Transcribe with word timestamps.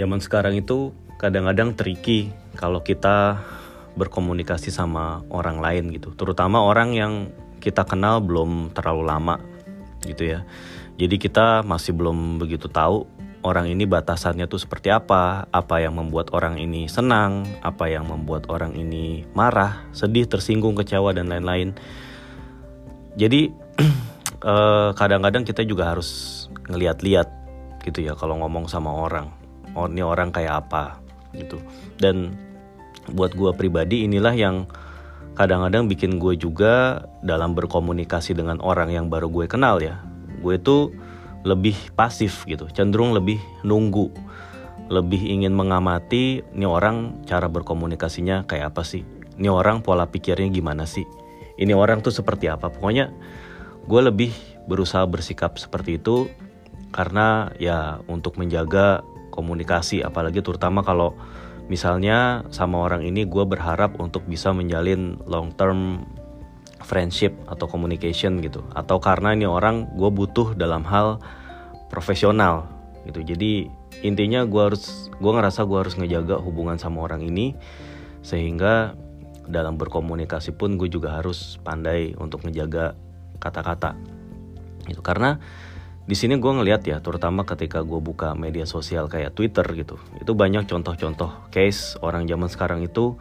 zaman 0.00 0.24
sekarang 0.24 0.56
itu 0.56 0.96
kadang-kadang 1.20 1.76
tricky 1.76 2.32
kalau 2.56 2.80
kita 2.80 3.36
berkomunikasi 4.00 4.72
sama 4.72 5.20
orang 5.28 5.60
lain 5.60 5.92
gitu. 5.92 6.16
Terutama 6.16 6.64
orang 6.64 6.96
yang 6.96 7.12
kita 7.60 7.84
kenal 7.84 8.24
belum 8.24 8.72
terlalu 8.72 9.04
lama 9.04 9.36
gitu 10.08 10.32
ya. 10.32 10.48
Jadi 10.96 11.20
kita 11.20 11.60
masih 11.60 11.92
belum 11.92 12.40
begitu 12.40 12.72
tahu 12.72 13.04
orang 13.44 13.68
ini 13.68 13.84
batasannya 13.84 14.48
tuh 14.48 14.60
seperti 14.60 14.88
apa 14.92 15.48
apa 15.48 15.80
yang 15.80 15.96
membuat 15.96 16.32
orang 16.32 16.60
ini 16.60 16.88
senang 16.88 17.44
apa 17.64 17.88
yang 17.88 18.08
membuat 18.08 18.48
orang 18.52 18.76
ini 18.76 19.24
marah 19.32 19.88
sedih 19.92 20.24
tersinggung 20.24 20.72
kecewa 20.76 21.12
dan 21.12 21.28
lain-lain. 21.28 21.76
Jadi 23.20 23.52
eh, 24.52 24.88
kadang-kadang 24.96 25.44
kita 25.44 25.60
juga 25.68 25.92
harus 25.92 26.48
ngeliat-liat 26.68 27.28
gitu 27.84 28.04
ya 28.04 28.16
kalau 28.16 28.40
ngomong 28.40 28.68
sama 28.68 28.92
orang 28.92 29.39
oh 29.78 29.86
ini 29.86 30.02
orang 30.02 30.30
kayak 30.34 30.66
apa? 30.66 30.98
gitu. 31.30 31.62
Dan 32.02 32.34
buat 33.10 33.34
gue 33.34 33.54
pribadi 33.54 34.02
inilah 34.06 34.34
yang 34.34 34.66
kadang-kadang 35.38 35.86
bikin 35.86 36.18
gue 36.18 36.34
juga 36.34 37.06
dalam 37.22 37.54
berkomunikasi 37.54 38.34
dengan 38.34 38.58
orang 38.60 38.90
yang 38.90 39.06
baru 39.06 39.30
gue 39.30 39.46
kenal 39.46 39.78
ya 39.78 40.02
gue 40.42 40.58
tuh 40.60 40.92
lebih 41.46 41.74
pasif 41.96 42.44
gitu 42.44 42.68
cenderung 42.74 43.16
lebih 43.16 43.40
nunggu 43.64 44.12
lebih 44.90 45.22
ingin 45.22 45.54
mengamati 45.54 46.42
ini 46.42 46.66
orang 46.66 47.22
cara 47.22 47.46
berkomunikasinya 47.46 48.42
kayak 48.50 48.74
apa 48.74 48.82
sih? 48.82 49.06
Ini 49.38 49.46
orang 49.46 49.86
pola 49.86 50.10
pikirnya 50.10 50.50
gimana 50.50 50.82
sih? 50.82 51.06
Ini 51.62 51.70
orang 51.78 52.02
tuh 52.02 52.10
seperti 52.10 52.50
apa? 52.50 52.74
Pokoknya 52.74 53.14
gue 53.86 54.00
lebih 54.02 54.34
berusaha 54.66 55.06
bersikap 55.06 55.56
seperti 55.62 56.02
itu 56.02 56.26
karena 56.90 57.54
ya 57.62 58.02
untuk 58.10 58.34
menjaga 58.34 59.06
komunikasi 59.30 60.02
apalagi 60.02 60.42
terutama 60.44 60.82
kalau 60.84 61.14
misalnya 61.70 62.42
sama 62.50 62.82
orang 62.82 63.06
ini 63.06 63.22
gue 63.24 63.46
berharap 63.46 63.94
untuk 64.02 64.26
bisa 64.26 64.50
menjalin 64.50 65.22
long 65.30 65.54
term 65.54 66.02
friendship 66.82 67.36
atau 67.46 67.70
communication 67.70 68.42
gitu. 68.42 68.66
Atau 68.74 68.98
karena 68.98 69.30
ini 69.36 69.46
orang 69.46 69.94
gue 69.94 70.10
butuh 70.10 70.58
dalam 70.58 70.82
hal 70.82 71.22
profesional 71.86 72.66
gitu. 73.06 73.22
Jadi 73.22 73.70
intinya 74.02 74.42
gue 74.42 74.62
harus 74.74 75.12
gue 75.14 75.32
ngerasa 75.32 75.62
gue 75.68 75.78
harus 75.78 75.94
ngejaga 75.94 76.42
hubungan 76.42 76.80
sama 76.80 77.06
orang 77.06 77.22
ini 77.22 77.54
sehingga 78.26 78.98
dalam 79.46 79.76
berkomunikasi 79.76 80.56
pun 80.56 80.74
gue 80.74 80.90
juga 80.90 81.20
harus 81.20 81.58
pandai 81.62 82.14
untuk 82.16 82.46
ngejaga 82.46 82.94
kata-kata 83.40 83.96
itu 84.88 85.00
karena 85.04 85.40
di 86.10 86.18
sini 86.18 86.42
gue 86.42 86.50
ngeliat 86.50 86.82
ya 86.82 86.98
terutama 86.98 87.46
ketika 87.46 87.86
gue 87.86 88.02
buka 88.02 88.34
media 88.34 88.66
sosial 88.66 89.06
kayak 89.06 89.38
Twitter 89.38 89.62
gitu 89.78 89.94
itu 90.18 90.34
banyak 90.34 90.66
contoh-contoh 90.66 91.46
case 91.54 91.94
orang 92.02 92.26
zaman 92.26 92.50
sekarang 92.50 92.82
itu 92.82 93.14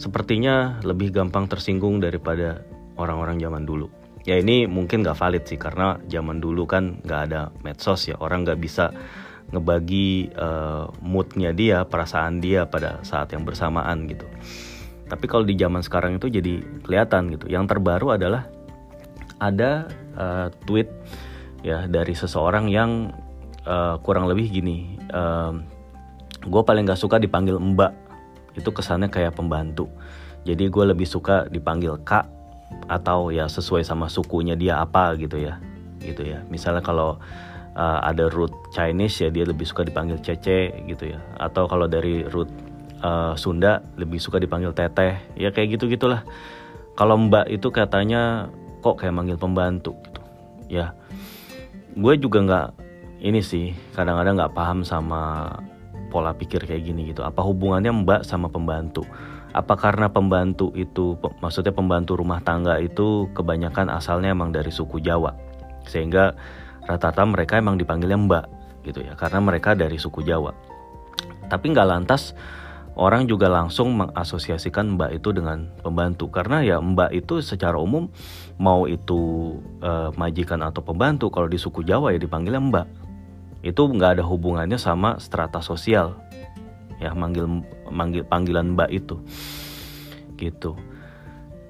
sepertinya 0.00 0.80
lebih 0.80 1.12
gampang 1.12 1.44
tersinggung 1.44 2.00
daripada 2.00 2.64
orang-orang 2.96 3.36
zaman 3.36 3.68
dulu. 3.68 3.92
Ya 4.24 4.40
ini 4.40 4.64
mungkin 4.64 5.04
gak 5.04 5.20
valid 5.20 5.44
sih 5.44 5.60
karena 5.60 6.00
zaman 6.08 6.40
dulu 6.40 6.64
kan 6.64 7.04
gak 7.04 7.28
ada 7.28 7.52
medsos 7.60 8.08
ya 8.08 8.16
orang 8.16 8.48
gak 8.48 8.56
bisa 8.56 8.88
ngebagi 9.52 10.32
uh, 10.32 10.88
moodnya 11.04 11.52
dia 11.52 11.84
perasaan 11.84 12.40
dia 12.40 12.64
pada 12.64 13.04
saat 13.04 13.36
yang 13.36 13.44
bersamaan 13.44 14.08
gitu. 14.08 14.24
Tapi 15.04 15.24
kalau 15.28 15.44
di 15.44 15.60
zaman 15.60 15.84
sekarang 15.84 16.16
itu 16.16 16.32
jadi 16.32 16.64
kelihatan 16.80 17.36
gitu. 17.36 17.52
Yang 17.52 17.76
terbaru 17.76 18.16
adalah 18.16 18.48
ada 19.36 19.84
uh, 20.16 20.48
tweet 20.64 20.88
ya 21.60 21.84
dari 21.88 22.16
seseorang 22.16 22.68
yang 22.72 23.12
uh, 23.68 24.00
kurang 24.00 24.28
lebih 24.28 24.48
gini 24.48 24.96
uh, 25.12 25.52
gue 26.40 26.62
paling 26.64 26.88
gak 26.88 27.00
suka 27.00 27.20
dipanggil 27.20 27.60
mbak. 27.60 27.92
Itu 28.56 28.74
kesannya 28.74 29.12
kayak 29.12 29.36
pembantu. 29.36 29.86
Jadi 30.48 30.72
gue 30.72 30.84
lebih 30.88 31.04
suka 31.04 31.46
dipanggil 31.52 32.00
kak 32.00 32.26
atau 32.86 33.34
ya 33.34 33.50
sesuai 33.50 33.82
sama 33.82 34.08
sukunya 34.08 34.54
dia 34.56 34.80
apa 34.80 35.12
gitu 35.20 35.36
ya 35.36 35.60
gitu 36.00 36.24
ya. 36.24 36.40
Misalnya 36.48 36.80
kalau 36.80 37.20
uh, 37.76 37.98
ada 38.00 38.32
root 38.32 38.50
Chinese 38.72 39.20
ya 39.20 39.28
dia 39.28 39.44
lebih 39.44 39.68
suka 39.68 39.84
dipanggil 39.84 40.16
cece 40.24 40.72
gitu 40.88 41.12
ya. 41.12 41.20
Atau 41.36 41.68
kalau 41.68 41.84
dari 41.84 42.24
root 42.24 42.48
uh, 43.04 43.36
Sunda 43.36 43.84
lebih 44.00 44.16
suka 44.16 44.40
dipanggil 44.40 44.72
teteh. 44.72 45.20
Ya 45.36 45.52
kayak 45.52 45.76
gitu 45.76 45.92
gitulah 45.92 46.24
kalau 46.96 47.20
mbak 47.20 47.48
itu 47.52 47.68
katanya 47.68 48.48
kok 48.80 48.96
kayak 49.00 49.14
manggil 49.14 49.36
pembantu 49.36 49.96
gitu 50.08 50.20
ya 50.72 50.92
gue 51.96 52.14
juga 52.20 52.38
nggak 52.44 52.68
ini 53.20 53.40
sih 53.44 53.74
kadang-kadang 53.92 54.38
nggak 54.38 54.54
paham 54.56 54.80
sama 54.86 55.52
pola 56.10 56.34
pikir 56.34 56.66
kayak 56.66 56.82
gini 56.84 57.14
gitu. 57.14 57.22
Apa 57.22 57.40
hubungannya 57.46 57.94
mbak 58.02 58.26
sama 58.26 58.50
pembantu? 58.50 59.06
Apa 59.50 59.78
karena 59.78 60.10
pembantu 60.10 60.74
itu 60.74 61.18
maksudnya 61.42 61.70
pembantu 61.74 62.18
rumah 62.18 62.42
tangga 62.42 62.78
itu 62.78 63.30
kebanyakan 63.34 63.90
asalnya 63.94 64.34
emang 64.34 64.50
dari 64.50 64.74
suku 64.74 64.98
Jawa. 64.98 65.34
Sehingga 65.86 66.34
rata-rata 66.86 67.22
mereka 67.26 67.58
emang 67.58 67.78
dipanggilnya 67.78 68.18
mbak 68.18 68.44
gitu 68.86 69.02
ya. 69.06 69.14
Karena 69.14 69.38
mereka 69.42 69.78
dari 69.78 69.98
suku 69.98 70.26
Jawa. 70.26 70.50
Tapi 71.46 71.64
nggak 71.70 71.88
lantas 71.88 72.34
orang 72.98 73.30
juga 73.30 73.46
langsung 73.46 73.94
mengasosiasikan 73.94 74.98
mbak 74.98 75.22
itu 75.22 75.30
dengan 75.30 75.70
pembantu. 75.82 76.30
Karena 76.32 76.64
ya 76.64 76.82
mbak 76.82 77.14
itu 77.14 77.38
secara 77.44 77.78
umum 77.78 78.10
mau 78.58 78.88
itu 78.90 79.54
uh, 79.84 80.10
majikan 80.18 80.64
atau 80.64 80.82
pembantu 80.82 81.30
kalau 81.30 81.46
di 81.46 81.60
suku 81.60 81.86
Jawa 81.86 82.14
ya 82.14 82.18
dipanggilnya 82.18 82.62
mbak. 82.62 82.86
Itu 83.62 83.86
nggak 83.86 84.20
ada 84.20 84.24
hubungannya 84.24 84.80
sama 84.80 85.20
strata 85.22 85.60
sosial. 85.62 86.16
Ya 86.98 87.14
manggil 87.14 87.46
manggil 87.88 88.26
panggilan 88.26 88.74
mbak 88.74 88.90
itu. 88.90 89.20
Gitu. 90.40 90.74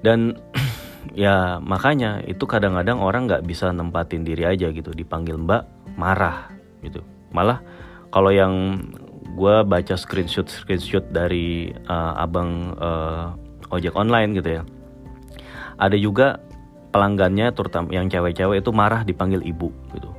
Dan 0.01 0.39
ya 1.17 1.59
makanya 1.61 2.23
itu 2.25 2.43
kadang-kadang 2.47 3.03
orang 3.03 3.29
nggak 3.29 3.45
bisa 3.45 3.69
nempatin 3.69 4.25
diri 4.25 4.47
aja 4.47 4.73
gitu. 4.73 4.91
Dipanggil 4.91 5.37
mbak 5.37 5.95
marah 5.95 6.49
gitu. 6.81 7.03
Malah 7.31 7.63
kalau 8.11 8.27
yang 8.27 8.83
gue 9.31 9.55
baca 9.63 9.95
screenshot 9.95 10.47
screenshot 10.47 11.03
dari 11.09 11.71
uh, 11.87 12.13
abang 12.19 12.75
uh, 12.77 13.33
ojek 13.71 13.95
online 13.95 14.35
gitu 14.35 14.61
ya. 14.61 14.63
Ada 15.81 15.97
juga 15.97 16.37
pelanggannya 16.91 17.55
terutama 17.55 17.89
yang 17.95 18.11
cewek-cewek 18.11 18.61
itu 18.61 18.71
marah 18.75 19.01
dipanggil 19.07 19.41
ibu 19.41 19.71
gitu. 19.95 20.11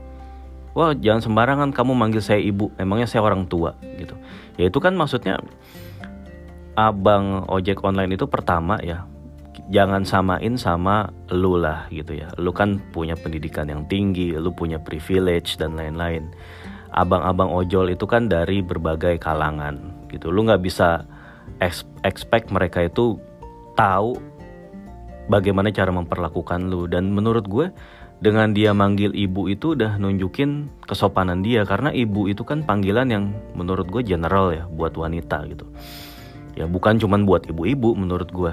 Wah 0.72 0.96
jangan 0.96 1.20
sembarangan 1.20 1.70
kamu 1.76 1.92
manggil 1.92 2.24
saya 2.24 2.40
ibu 2.40 2.72
emangnya 2.80 3.04
saya 3.04 3.22
orang 3.22 3.44
tua 3.44 3.76
gitu. 4.00 4.16
Ya 4.56 4.72
itu 4.72 4.78
kan 4.80 4.96
maksudnya 4.96 5.36
abang 6.72 7.44
ojek 7.52 7.84
online 7.84 8.16
itu 8.16 8.24
pertama 8.24 8.80
ya 8.80 9.04
jangan 9.68 10.08
samain 10.08 10.56
sama 10.56 11.12
lu 11.28 11.60
lah 11.60 11.84
gitu 11.92 12.16
ya. 12.16 12.32
Lu 12.40 12.56
kan 12.56 12.80
punya 12.96 13.12
pendidikan 13.20 13.68
yang 13.68 13.84
tinggi 13.84 14.32
lu 14.32 14.48
punya 14.56 14.80
privilege 14.80 15.60
dan 15.60 15.76
lain-lain 15.76 16.32
abang-abang 16.92 17.48
ojol 17.48 17.92
itu 17.92 18.04
kan 18.04 18.28
dari 18.28 18.60
berbagai 18.60 19.16
kalangan 19.16 19.80
gitu. 20.12 20.28
Lu 20.28 20.44
nggak 20.44 20.62
bisa 20.62 21.08
expect 22.04 22.52
mereka 22.52 22.84
itu 22.84 23.16
tahu 23.74 24.20
bagaimana 25.32 25.72
cara 25.72 25.88
memperlakukan 25.90 26.68
lu. 26.68 26.84
Dan 26.84 27.16
menurut 27.16 27.48
gue 27.48 27.66
dengan 28.22 28.52
dia 28.54 28.70
manggil 28.76 29.16
ibu 29.16 29.48
itu 29.48 29.74
udah 29.74 29.96
nunjukin 29.96 30.68
kesopanan 30.84 31.40
dia. 31.40 31.64
Karena 31.64 31.90
ibu 31.90 32.28
itu 32.28 32.44
kan 32.44 32.62
panggilan 32.62 33.08
yang 33.08 33.24
menurut 33.56 33.88
gue 33.88 34.04
general 34.04 34.52
ya 34.52 34.64
buat 34.68 34.92
wanita 34.94 35.48
gitu. 35.48 35.66
Ya 36.52 36.68
bukan 36.68 37.00
cuman 37.00 37.24
buat 37.24 37.48
ibu-ibu 37.48 37.96
menurut 37.96 38.28
gue. 38.28 38.52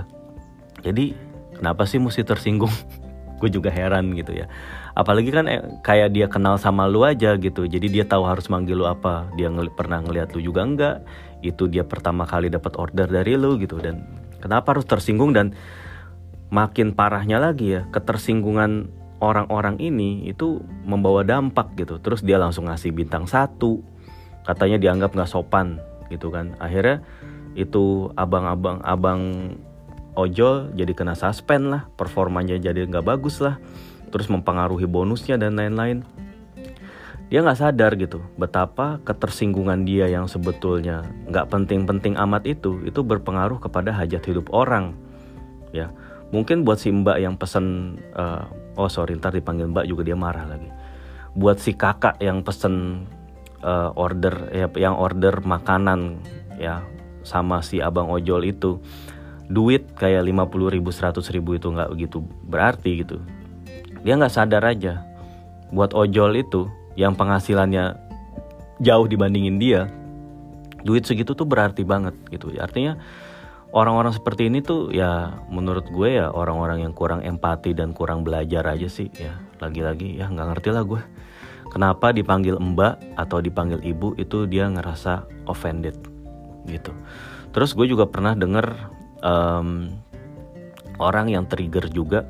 Jadi 0.80 1.12
kenapa 1.60 1.84
sih 1.84 2.00
mesti 2.00 2.24
tersinggung 2.24 2.72
gue 3.40 3.50
juga 3.50 3.72
heran 3.72 4.12
gitu 4.14 4.36
ya. 4.36 4.52
Apalagi 4.94 5.32
kan 5.32 5.48
eh, 5.48 5.64
kayak 5.82 6.12
dia 6.12 6.28
kenal 6.28 6.60
sama 6.60 6.86
lu 6.86 7.08
aja 7.08 7.40
gitu. 7.40 7.64
Jadi 7.64 7.88
dia 7.88 8.04
tahu 8.04 8.28
harus 8.28 8.52
manggil 8.52 8.76
lu 8.76 8.86
apa. 8.86 9.32
Dia 9.40 9.48
ngel 9.48 9.72
pernah 9.72 10.04
ngeliat 10.04 10.36
lu 10.36 10.44
juga 10.44 10.68
enggak? 10.68 10.96
Itu 11.40 11.72
dia 11.72 11.88
pertama 11.88 12.28
kali 12.28 12.52
dapat 12.52 12.76
order 12.76 13.08
dari 13.08 13.40
lu 13.40 13.56
gitu. 13.56 13.80
Dan 13.80 14.04
kenapa 14.44 14.76
harus 14.76 14.84
tersinggung? 14.84 15.32
Dan 15.32 15.56
makin 16.52 16.92
parahnya 16.98 17.40
lagi 17.40 17.78
ya 17.78 17.86
ketersinggungan 17.94 18.90
orang-orang 19.24 19.78
ini 19.80 20.28
itu 20.28 20.60
membawa 20.84 21.24
dampak 21.24 21.80
gitu. 21.80 22.00
Terus 22.04 22.20
dia 22.20 22.36
langsung 22.36 22.68
ngasih 22.68 22.92
bintang 22.92 23.24
satu. 23.24 23.80
Katanya 24.44 24.82
dianggap 24.82 25.16
nggak 25.16 25.32
sopan 25.32 25.80
gitu 26.12 26.34
kan. 26.34 26.58
Akhirnya 26.60 27.06
itu 27.54 28.10
abang-abang 28.16 28.82
abang 28.84 29.22
ojol 30.20 30.76
jadi 30.76 30.92
kena 30.92 31.16
suspend 31.16 31.72
lah 31.72 31.88
performanya 31.96 32.60
jadi 32.60 32.84
nggak 32.84 33.08
bagus 33.08 33.40
lah 33.40 33.56
terus 34.10 34.28
mempengaruhi 34.28 34.90
bonusnya 34.90 35.38
dan 35.40 35.56
lain-lain. 35.56 36.04
Dia 37.30 37.46
nggak 37.46 37.62
sadar 37.62 37.94
gitu 37.94 38.26
betapa 38.42 38.98
ketersinggungan 39.06 39.86
dia 39.86 40.10
yang 40.10 40.26
sebetulnya 40.26 41.06
nggak 41.30 41.46
penting-penting 41.54 42.18
amat 42.18 42.50
itu 42.50 42.82
itu 42.90 43.06
berpengaruh 43.06 43.62
kepada 43.62 43.94
hajat 43.94 44.26
hidup 44.26 44.50
orang 44.50 44.98
ya. 45.70 45.94
Mungkin 46.34 46.66
buat 46.66 46.82
si 46.82 46.90
mbak 46.90 47.22
yang 47.22 47.38
pesen 47.38 47.98
uh, 48.18 48.50
oh 48.78 48.90
sorry 48.90 49.18
ntar 49.18 49.34
dipanggil 49.34 49.70
mbak 49.70 49.86
juga 49.86 50.02
dia 50.10 50.18
marah 50.18 50.50
lagi. 50.50 50.70
Buat 51.38 51.62
si 51.62 51.78
kakak 51.78 52.18
yang 52.18 52.42
pesen 52.42 53.06
uh, 53.62 53.94
order 53.94 54.50
ya 54.50 54.66
yang 54.74 54.98
order 54.98 55.46
makanan 55.46 56.26
ya 56.58 56.82
sama 57.22 57.62
si 57.62 57.78
abang 57.78 58.10
ojol 58.10 58.42
itu 58.42 58.82
duit 59.50 59.98
kayak 59.98 60.22
50 60.30 60.76
ribu 60.78 60.94
100 60.94 61.20
ribu 61.34 61.58
itu 61.58 61.74
nggak 61.74 61.90
begitu 61.90 62.22
berarti 62.46 63.02
gitu. 63.02 63.18
Dia 64.06 64.16
nggak 64.16 64.32
sadar 64.32 64.64
aja. 64.64 65.04
Buat 65.74 65.98
ojol 65.98 66.38
itu 66.38 66.70
yang 66.94 67.18
penghasilannya 67.18 67.98
jauh 68.80 69.08
dibandingin 69.10 69.58
dia 69.58 69.90
duit 70.86 71.04
segitu 71.04 71.36
tuh 71.36 71.50
berarti 71.50 71.84
banget 71.84 72.16
gitu. 72.32 72.54
Artinya 72.56 72.96
orang-orang 73.76 74.16
seperti 74.16 74.48
ini 74.48 74.64
tuh 74.64 74.94
ya 74.94 75.42
menurut 75.52 75.90
gue 75.92 76.22
ya 76.22 76.32
orang-orang 76.32 76.86
yang 76.88 76.94
kurang 76.96 77.26
empati 77.26 77.76
dan 77.76 77.92
kurang 77.92 78.24
belajar 78.24 78.64
aja 78.70 78.88
sih 78.88 79.10
ya. 79.18 79.34
Lagi-lagi 79.60 80.16
ya 80.16 80.30
nggak 80.30 80.48
ngerti 80.56 80.70
lah 80.72 80.86
gue. 80.86 81.02
Kenapa 81.70 82.10
dipanggil 82.10 82.58
mbak 82.58 82.98
atau 83.14 83.42
dipanggil 83.42 83.82
ibu 83.86 84.18
itu 84.18 84.50
dia 84.50 84.66
ngerasa 84.66 85.26
offended 85.46 85.98
gitu. 86.66 86.94
Terus 87.54 87.74
gue 87.78 87.86
juga 87.86 88.10
pernah 88.10 88.34
denger 88.34 88.98
um, 89.24 89.94
orang 91.00 91.32
yang 91.32 91.48
trigger 91.48 91.88
juga 91.92 92.28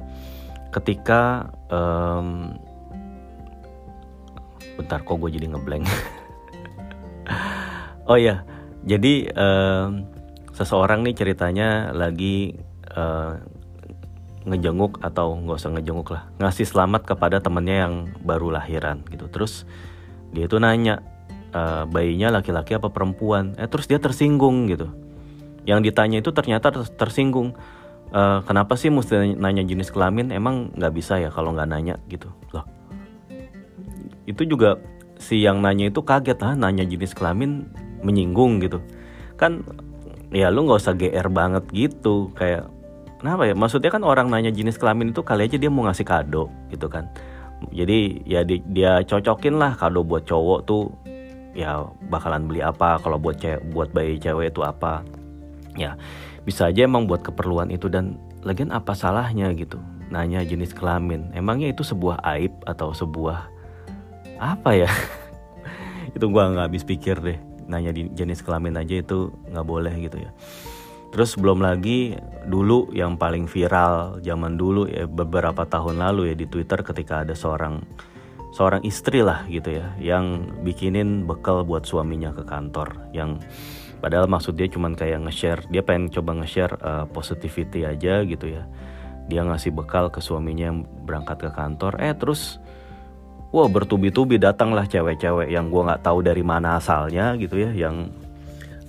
ketika 0.69 1.49
um, 1.73 2.55
bentar 4.77 5.01
kok 5.01 5.17
gue 5.17 5.29
jadi 5.33 5.47
ngeblank? 5.51 5.85
Oh 8.09 8.17
ya 8.17 8.41
jadi 8.81 9.29
um, 9.37 10.09
seseorang 10.57 11.05
nih 11.05 11.13
ceritanya 11.13 11.93
lagi 11.93 12.57
uh, 12.97 13.37
ngejenguk 14.49 14.97
atau 15.05 15.37
nggak 15.37 15.61
usah 15.61 15.71
ngejenguk 15.77 16.09
lah 16.09 16.25
ngasih 16.41 16.65
selamat 16.65 17.05
kepada 17.05 17.37
temennya 17.37 17.85
yang 17.85 17.93
baru 18.25 18.49
lahiran 18.49 19.05
gitu. 19.13 19.29
Terus 19.29 19.69
dia 20.33 20.49
itu 20.49 20.57
nanya 20.57 21.05
e, 21.53 21.85
bayinya 21.85 22.41
laki-laki 22.41 22.73
apa 22.73 22.89
perempuan? 22.89 23.53
Eh 23.61 23.69
terus 23.69 23.85
dia 23.85 24.01
tersinggung 24.01 24.65
gitu 24.71 24.89
yang 25.69 25.85
ditanya 25.85 26.17
itu 26.17 26.33
ternyata 26.33 26.73
tersinggung. 26.73 27.53
E, 28.09 28.21
kenapa 28.49 28.73
sih 28.73 28.89
mesti 28.89 29.37
nanya 29.37 29.61
jenis 29.61 29.93
kelamin? 29.93 30.33
Emang 30.33 30.73
nggak 30.73 30.93
bisa 30.97 31.21
ya 31.21 31.29
kalau 31.29 31.53
nggak 31.53 31.69
nanya 31.69 32.01
gitu. 32.09 32.33
Loh. 32.49 32.65
Itu 34.25 34.49
juga 34.49 34.81
si 35.21 35.45
yang 35.45 35.61
nanya 35.61 35.93
itu 35.93 36.01
kaget 36.01 36.41
lah 36.41 36.57
nanya 36.57 36.81
jenis 36.89 37.13
kelamin 37.13 37.69
menyinggung 38.01 38.57
gitu. 38.65 38.81
Kan 39.37 39.61
ya 40.33 40.49
lu 40.49 40.65
nggak 40.65 40.81
usah 40.81 40.97
gr 40.97 41.27
banget 41.29 41.69
gitu 41.69 42.33
kayak 42.33 42.65
kenapa 43.21 43.45
ya? 43.45 43.53
Maksudnya 43.53 43.93
kan 43.93 44.01
orang 44.01 44.33
nanya 44.33 44.49
jenis 44.49 44.81
kelamin 44.81 45.13
itu 45.13 45.21
kali 45.21 45.45
aja 45.45 45.61
dia 45.61 45.69
mau 45.69 45.85
ngasih 45.85 46.07
kado 46.09 46.49
gitu 46.73 46.89
kan. 46.89 47.05
Jadi 47.69 48.25
ya 48.25 48.41
di, 48.41 48.63
dia 48.73 49.05
cocokin 49.05 49.61
lah 49.61 49.77
kado 49.77 50.01
buat 50.01 50.25
cowok 50.25 50.59
tuh 50.65 50.89
ya 51.53 51.85
bakalan 52.07 52.47
beli 52.47 52.63
apa 52.63 52.97
kalau 53.03 53.19
buat 53.19 53.35
cewek 53.37 53.61
buat 53.75 53.89
bayi 53.91 54.15
cewek 54.15 54.55
itu 54.55 54.63
apa 54.63 55.03
ya 55.77 55.99
bisa 56.47 56.71
aja 56.71 56.87
emang 56.87 57.05
buat 57.05 57.21
keperluan 57.21 57.69
itu 57.69 57.91
dan 57.91 58.17
lagian 58.41 58.71
apa 58.71 58.95
salahnya 58.95 59.51
gitu? 59.53 59.77
Nanya 60.09 60.41
jenis 60.41 60.73
kelamin. 60.73 61.29
Emangnya 61.35 61.69
itu 61.69 61.85
sebuah 61.85 62.23
aib 62.35 62.53
atau 62.65 62.95
sebuah 62.95 63.45
apa 64.39 64.71
ya? 64.73 64.89
Itu 66.17 66.31
gua 66.33 66.49
nggak 66.49 66.73
habis 66.73 66.81
pikir 66.87 67.21
deh. 67.21 67.37
Nanya 67.69 67.93
jenis 67.93 68.41
kelamin 68.41 68.81
aja 68.81 68.97
itu 68.97 69.29
nggak 69.53 69.67
boleh 69.67 69.93
gitu 70.01 70.17
ya. 70.17 70.33
Terus 71.13 71.37
belum 71.37 71.61
lagi 71.61 72.17
dulu 72.49 72.89
yang 72.97 73.13
paling 73.13 73.45
viral 73.45 74.17
zaman 74.25 74.57
dulu 74.57 74.89
ya 74.89 75.05
beberapa 75.05 75.69
tahun 75.69 76.01
lalu 76.01 76.33
ya 76.33 76.35
di 76.37 76.49
Twitter 76.49 76.81
ketika 76.81 77.21
ada 77.21 77.37
seorang 77.37 77.85
seorang 78.57 78.81
istri 78.81 79.21
lah 79.21 79.45
gitu 79.45 79.77
ya 79.77 79.93
yang 80.01 80.49
bikinin 80.65 81.29
bekal 81.29 81.61
buat 81.61 81.85
suaminya 81.85 82.33
ke 82.33 82.41
kantor 82.45 82.97
yang 83.13 83.37
padahal 83.99 84.25
maksud 84.31 84.55
dia 84.55 84.71
cuman 84.71 84.95
kayak 84.95 85.27
nge-share 85.27 85.61
dia 85.67 85.83
pengen 85.83 86.09
coba 86.09 86.39
nge-share 86.41 86.73
uh, 86.81 87.05
positivity 87.11 87.85
aja 87.85 88.23
gitu 88.25 88.49
ya. 88.49 88.63
Dia 89.29 89.45
ngasih 89.45 89.75
bekal 89.75 90.09
ke 90.09 90.23
suaminya 90.23 90.73
yang 90.73 90.87
berangkat 91.05 91.37
ke 91.45 91.49
kantor. 91.53 92.01
Eh 92.01 92.15
terus 92.17 92.57
wah 93.53 93.69
bertubi-tubi 93.69 94.41
datanglah 94.41 94.89
cewek-cewek 94.89 95.53
yang 95.53 95.69
gua 95.69 95.93
nggak 95.93 96.01
tahu 96.07 96.25
dari 96.25 96.41
mana 96.41 96.81
asalnya 96.81 97.37
gitu 97.37 97.61
ya 97.61 97.69
yang 97.75 98.09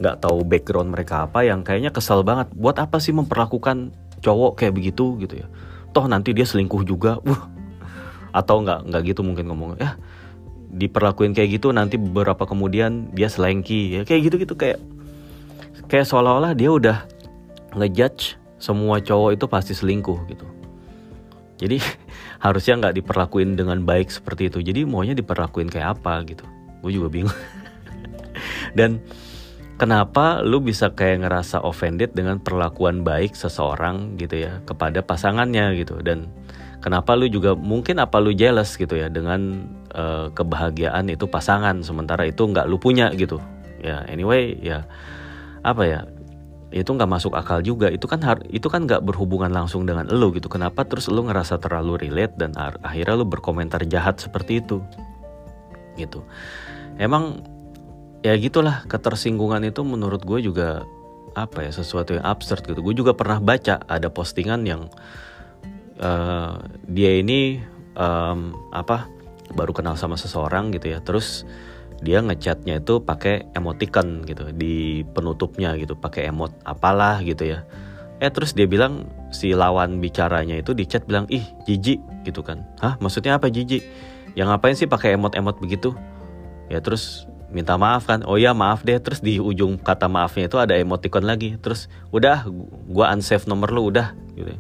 nggak 0.01 0.17
tahu 0.25 0.49
background 0.49 0.97
mereka 0.97 1.29
apa 1.29 1.45
yang 1.45 1.61
kayaknya 1.61 1.93
kesel 1.93 2.25
banget. 2.25 2.49
Buat 2.57 2.81
apa 2.81 2.97
sih 3.03 3.13
memperlakukan 3.13 3.93
cowok 4.25 4.57
kayak 4.57 4.73
begitu 4.73 5.21
gitu 5.21 5.45
ya? 5.45 5.47
Toh 5.93 6.09
nanti 6.09 6.33
dia 6.33 6.49
selingkuh 6.49 6.87
juga. 6.89 7.21
Wah 7.27 7.61
atau 8.31 8.63
nggak 8.63 8.87
nggak 8.91 9.03
gitu 9.15 9.21
mungkin 9.27 9.51
ngomong 9.51 9.71
ya 9.79 9.99
diperlakuin 10.71 11.35
kayak 11.35 11.59
gitu 11.59 11.75
nanti 11.75 11.99
beberapa 11.99 12.47
kemudian 12.47 13.11
dia 13.11 13.27
selengki 13.27 14.01
ya 14.01 14.01
kayak 14.07 14.31
gitu 14.31 14.37
gitu 14.47 14.55
kayak 14.55 14.79
kayak 15.91 16.07
seolah-olah 16.07 16.55
dia 16.55 16.71
udah 16.71 16.99
ngejudge 17.75 18.39
semua 18.63 19.03
cowok 19.03 19.35
itu 19.35 19.45
pasti 19.51 19.73
selingkuh 19.75 20.19
gitu. 20.31 20.47
Jadi 21.59 21.83
harusnya 22.45 22.79
nggak 22.79 23.03
diperlakuin 23.03 23.59
dengan 23.59 23.83
baik 23.83 24.09
seperti 24.09 24.49
itu. 24.49 24.63
Jadi 24.63 24.87
maunya 24.87 25.19
diperlakuin 25.19 25.67
kayak 25.67 25.99
apa 25.99 26.23
gitu. 26.31 26.47
Gue 26.81 26.95
juga 26.95 27.11
bingung. 27.11 27.35
Dan 28.79 29.03
kenapa 29.77 30.47
lu 30.47 30.63
bisa 30.63 30.95
kayak 30.95 31.27
ngerasa 31.27 31.61
offended 31.67 32.15
dengan 32.15 32.39
perlakuan 32.39 33.03
baik 33.03 33.35
seseorang 33.35 34.15
gitu 34.15 34.47
ya 34.47 34.63
kepada 34.63 35.03
pasangannya 35.03 35.75
gitu. 35.75 35.99
Dan 36.01 36.31
kenapa 36.79 37.19
lu 37.19 37.27
juga 37.27 37.59
mungkin 37.59 37.99
apa 37.99 38.23
lu 38.23 38.31
jealous 38.31 38.79
gitu 38.79 38.95
ya 38.95 39.11
dengan 39.11 39.67
uh, 39.93 40.31
kebahagiaan 40.33 41.11
itu 41.11 41.27
pasangan 41.27 41.83
sementara 41.83 42.29
itu 42.31 42.47
nggak 42.47 42.69
lu 42.71 42.79
punya 42.79 43.13
gitu. 43.17 43.43
Ya 43.81 44.05
anyway 44.09 44.57
ya 44.61 44.85
apa 45.61 45.85
ya 45.85 46.01
itu 46.71 46.87
nggak 46.87 47.11
masuk 47.11 47.35
akal 47.35 47.61
juga. 47.61 47.91
Itu 47.91 48.07
kan 48.07 48.23
itu 48.47 48.67
kan 48.71 48.87
nggak 48.87 49.03
berhubungan 49.03 49.51
langsung 49.51 49.85
dengan 49.85 50.07
lu 50.07 50.31
gitu. 50.35 50.47
Kenapa 50.47 50.87
terus 50.87 51.11
lu 51.11 51.27
ngerasa 51.27 51.59
terlalu 51.59 52.07
relate 52.07 52.39
dan 52.39 52.55
akhirnya 52.59 53.19
lu 53.19 53.27
berkomentar 53.27 53.83
jahat 53.91 54.23
seperti 54.23 54.63
itu? 54.63 54.79
Gitu. 55.99 56.23
Emang 56.97 57.43
ya 58.23 58.37
gitulah 58.39 58.87
ketersinggungan 58.87 59.67
itu 59.67 59.83
menurut 59.83 60.23
gue 60.23 60.45
juga 60.47 60.87
apa 61.35 61.67
ya 61.67 61.75
sesuatu 61.75 62.15
yang 62.15 62.27
absurd 62.27 62.63
gitu. 62.63 62.81
Gue 62.81 62.95
juga 62.95 63.19
pernah 63.19 63.43
baca 63.43 63.83
ada 63.91 64.07
postingan 64.07 64.63
yang 64.63 64.87
uh, 65.99 66.55
dia 66.87 67.19
ini 67.19 67.59
um, 67.99 68.55
apa 68.71 69.11
baru 69.51 69.75
kenal 69.75 69.99
sama 69.99 70.15
seseorang 70.15 70.71
gitu 70.71 70.95
ya. 70.95 71.03
Terus 71.03 71.43
dia 72.01 72.25
ngechatnya 72.25 72.81
itu 72.81 73.05
pakai 73.05 73.49
emoticon 73.53 74.25
gitu 74.25 74.49
di 74.57 75.05
penutupnya 75.13 75.77
gitu 75.77 75.97
pakai 75.97 76.33
emot 76.33 76.53
apalah 76.65 77.21
gitu 77.21 77.45
ya. 77.45 77.65
Eh 78.21 78.29
terus 78.29 78.53
dia 78.53 78.69
bilang 78.69 79.09
si 79.33 79.53
lawan 79.57 80.01
bicaranya 80.01 80.61
itu 80.61 80.77
di 80.77 80.85
chat 80.85 81.05
bilang 81.05 81.29
ih 81.29 81.45
jijik 81.65 82.01
gitu 82.25 82.41
kan. 82.41 82.65
Hah? 82.81 82.97
Maksudnya 83.01 83.37
apa 83.37 83.53
jijik 83.53 83.85
yang 84.37 84.49
ngapain 84.49 84.77
sih 84.77 84.89
pakai 84.89 85.17
emot-emot 85.17 85.61
begitu? 85.61 85.93
Ya 86.73 86.81
terus 86.81 87.29
minta 87.53 87.77
maaf 87.77 88.09
kan. 88.09 88.25
Oh 88.25 88.41
ya 88.41 88.57
maaf 88.57 88.85
deh. 88.85 88.97
Terus 89.01 89.21
di 89.21 89.41
ujung 89.41 89.77
kata 89.81 90.09
maafnya 90.09 90.49
itu 90.49 90.57
ada 90.61 90.77
emoticon 90.77 91.25
lagi. 91.25 91.57
Terus 91.61 91.89
udah 92.13 92.49
gua 92.89 93.13
unsave 93.13 93.45
nomor 93.49 93.73
lu 93.73 93.89
udah 93.93 94.13
gitu 94.37 94.57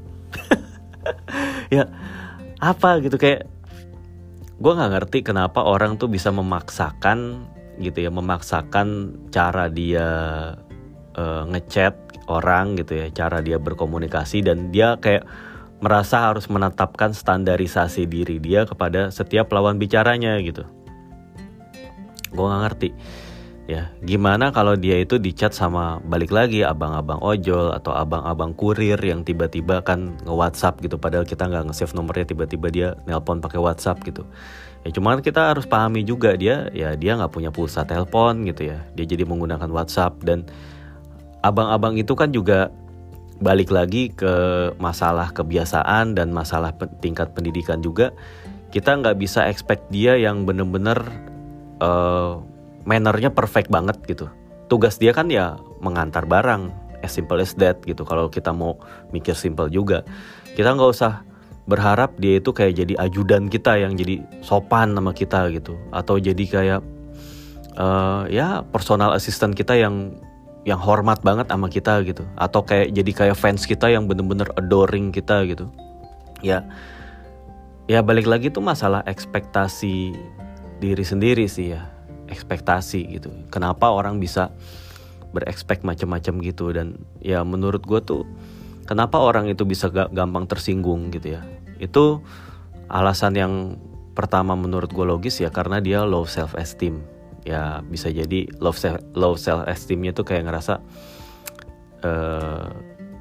ya 1.72 1.88
apa 2.70 3.00
gitu 3.00 3.16
kayak 3.16 3.48
gue 4.60 4.72
nggak 4.76 4.92
ngerti 4.92 5.18
kenapa 5.24 5.64
orang 5.64 5.96
tuh 5.96 6.12
bisa 6.12 6.28
memaksakan 6.28 7.48
gitu 7.80 8.04
ya 8.04 8.12
memaksakan 8.12 9.16
cara 9.32 9.72
dia 9.72 10.08
uh, 11.16 11.42
ngechat 11.48 11.96
orang 12.28 12.76
gitu 12.76 13.00
ya 13.00 13.06
cara 13.08 13.40
dia 13.40 13.56
berkomunikasi 13.56 14.44
dan 14.44 14.68
dia 14.68 15.00
kayak 15.00 15.24
merasa 15.80 16.28
harus 16.28 16.44
menetapkan 16.52 17.16
standarisasi 17.16 18.04
diri 18.04 18.36
dia 18.36 18.68
kepada 18.68 19.08
setiap 19.08 19.48
lawan 19.48 19.80
bicaranya 19.80 20.36
gitu. 20.44 20.68
Gue 22.30 22.44
nggak 22.44 22.62
ngerti 22.68 22.88
ya 23.70 23.86
gimana 24.02 24.50
kalau 24.50 24.74
dia 24.74 24.98
itu 24.98 25.22
dicat 25.22 25.54
sama 25.54 26.02
balik 26.02 26.34
lagi 26.34 26.66
abang-abang 26.66 27.22
ojol 27.22 27.70
atau 27.70 27.94
abang-abang 27.94 28.50
kurir 28.58 28.98
yang 28.98 29.22
tiba-tiba 29.22 29.78
kan 29.86 30.18
nge 30.26 30.34
WhatsApp 30.34 30.82
gitu 30.82 30.98
padahal 30.98 31.22
kita 31.22 31.46
nggak 31.46 31.70
nge-save 31.70 31.94
nomornya 31.94 32.26
tiba-tiba 32.26 32.66
dia 32.74 32.88
nelpon 33.06 33.38
pakai 33.38 33.62
WhatsApp 33.62 34.02
gitu. 34.02 34.26
Ya 34.82 34.90
cuman 34.90 35.22
kita 35.22 35.54
harus 35.54 35.70
pahami 35.70 36.02
juga 36.02 36.34
dia 36.34 36.66
ya 36.74 36.98
dia 36.98 37.14
nggak 37.14 37.30
punya 37.30 37.54
pulsa 37.54 37.86
telepon 37.86 38.42
gitu 38.50 38.74
ya. 38.74 38.82
Dia 38.98 39.06
jadi 39.06 39.22
menggunakan 39.22 39.70
WhatsApp 39.70 40.18
dan 40.26 40.50
abang-abang 41.46 41.94
itu 41.94 42.18
kan 42.18 42.34
juga 42.34 42.74
balik 43.38 43.70
lagi 43.70 44.10
ke 44.10 44.34
masalah 44.82 45.30
kebiasaan 45.30 46.18
dan 46.18 46.34
masalah 46.34 46.74
tingkat 46.98 47.30
pendidikan 47.38 47.78
juga. 47.78 48.10
Kita 48.74 48.98
nggak 48.98 49.14
bisa 49.14 49.46
expect 49.46 49.86
dia 49.94 50.18
yang 50.18 50.42
bener-bener 50.42 50.98
uh, 51.78 52.49
mannernya 52.84 53.32
perfect 53.32 53.68
banget 53.68 53.96
gitu. 54.06 54.30
Tugas 54.70 54.96
dia 54.96 55.10
kan 55.10 55.26
ya 55.28 55.58
mengantar 55.82 56.24
barang 56.24 56.70
as 57.02 57.12
simple 57.12 57.40
as 57.40 57.56
that 57.58 57.80
gitu. 57.84 58.04
Kalau 58.06 58.28
kita 58.30 58.52
mau 58.54 58.78
mikir 59.10 59.34
simple 59.34 59.68
juga 59.72 60.04
kita 60.54 60.76
nggak 60.76 60.90
usah 60.90 61.24
berharap 61.68 62.18
dia 62.18 62.42
itu 62.42 62.50
kayak 62.50 62.82
jadi 62.82 62.94
ajudan 63.06 63.46
kita 63.46 63.78
yang 63.78 63.94
jadi 63.94 64.22
sopan 64.42 64.94
sama 64.94 65.12
kita 65.14 65.50
gitu. 65.54 65.76
Atau 65.90 66.18
jadi 66.18 66.44
kayak 66.46 66.80
uh, 67.78 68.26
ya 68.28 68.62
personal 68.68 69.14
assistant 69.14 69.54
kita 69.54 69.76
yang 69.76 70.16
yang 70.68 70.78
hormat 70.78 71.24
banget 71.24 71.48
sama 71.48 71.72
kita 71.72 72.04
gitu. 72.04 72.26
Atau 72.36 72.62
kayak 72.66 72.92
jadi 72.94 73.10
kayak 73.10 73.36
fans 73.38 73.64
kita 73.64 73.88
yang 73.88 74.06
bener-bener 74.06 74.48
adoring 74.60 75.10
kita 75.10 75.46
gitu. 75.48 75.70
Ya 76.40 76.64
ya 77.90 78.06
balik 78.06 78.30
lagi 78.30 78.54
tuh 78.54 78.62
masalah 78.62 79.02
ekspektasi 79.02 80.14
diri 80.78 81.04
sendiri 81.04 81.50
sih 81.50 81.74
ya 81.74 81.99
ekspektasi 82.30 83.18
gitu. 83.18 83.30
Kenapa 83.50 83.90
orang 83.90 84.22
bisa 84.22 84.54
berekspek 85.34 85.82
macam-macam 85.82 86.34
gitu? 86.40 86.70
Dan 86.70 87.02
ya 87.20 87.42
menurut 87.42 87.82
gue 87.84 88.00
tuh 88.00 88.22
kenapa 88.86 89.20
orang 89.20 89.50
itu 89.50 89.66
bisa 89.66 89.90
gampang 89.90 90.46
tersinggung 90.46 91.10
gitu 91.10 91.36
ya? 91.36 91.42
Itu 91.82 92.22
alasan 92.90 93.34
yang 93.36 93.54
pertama 94.14 94.58
menurut 94.58 94.90
gue 94.90 95.06
logis 95.06 95.38
ya 95.38 95.50
karena 95.54 95.78
dia 95.78 96.02
low 96.02 96.26
self 96.26 96.58
esteem 96.58 97.00
ya 97.46 97.80
bisa 97.86 98.10
jadi 98.10 98.50
low 98.60 98.74
self 98.74 99.00
low 99.16 99.38
self 99.38 99.64
esteemnya 99.64 100.12
tuh 100.12 100.26
kayak 100.28 100.50
ngerasa 100.50 100.82
uh, 102.04 102.68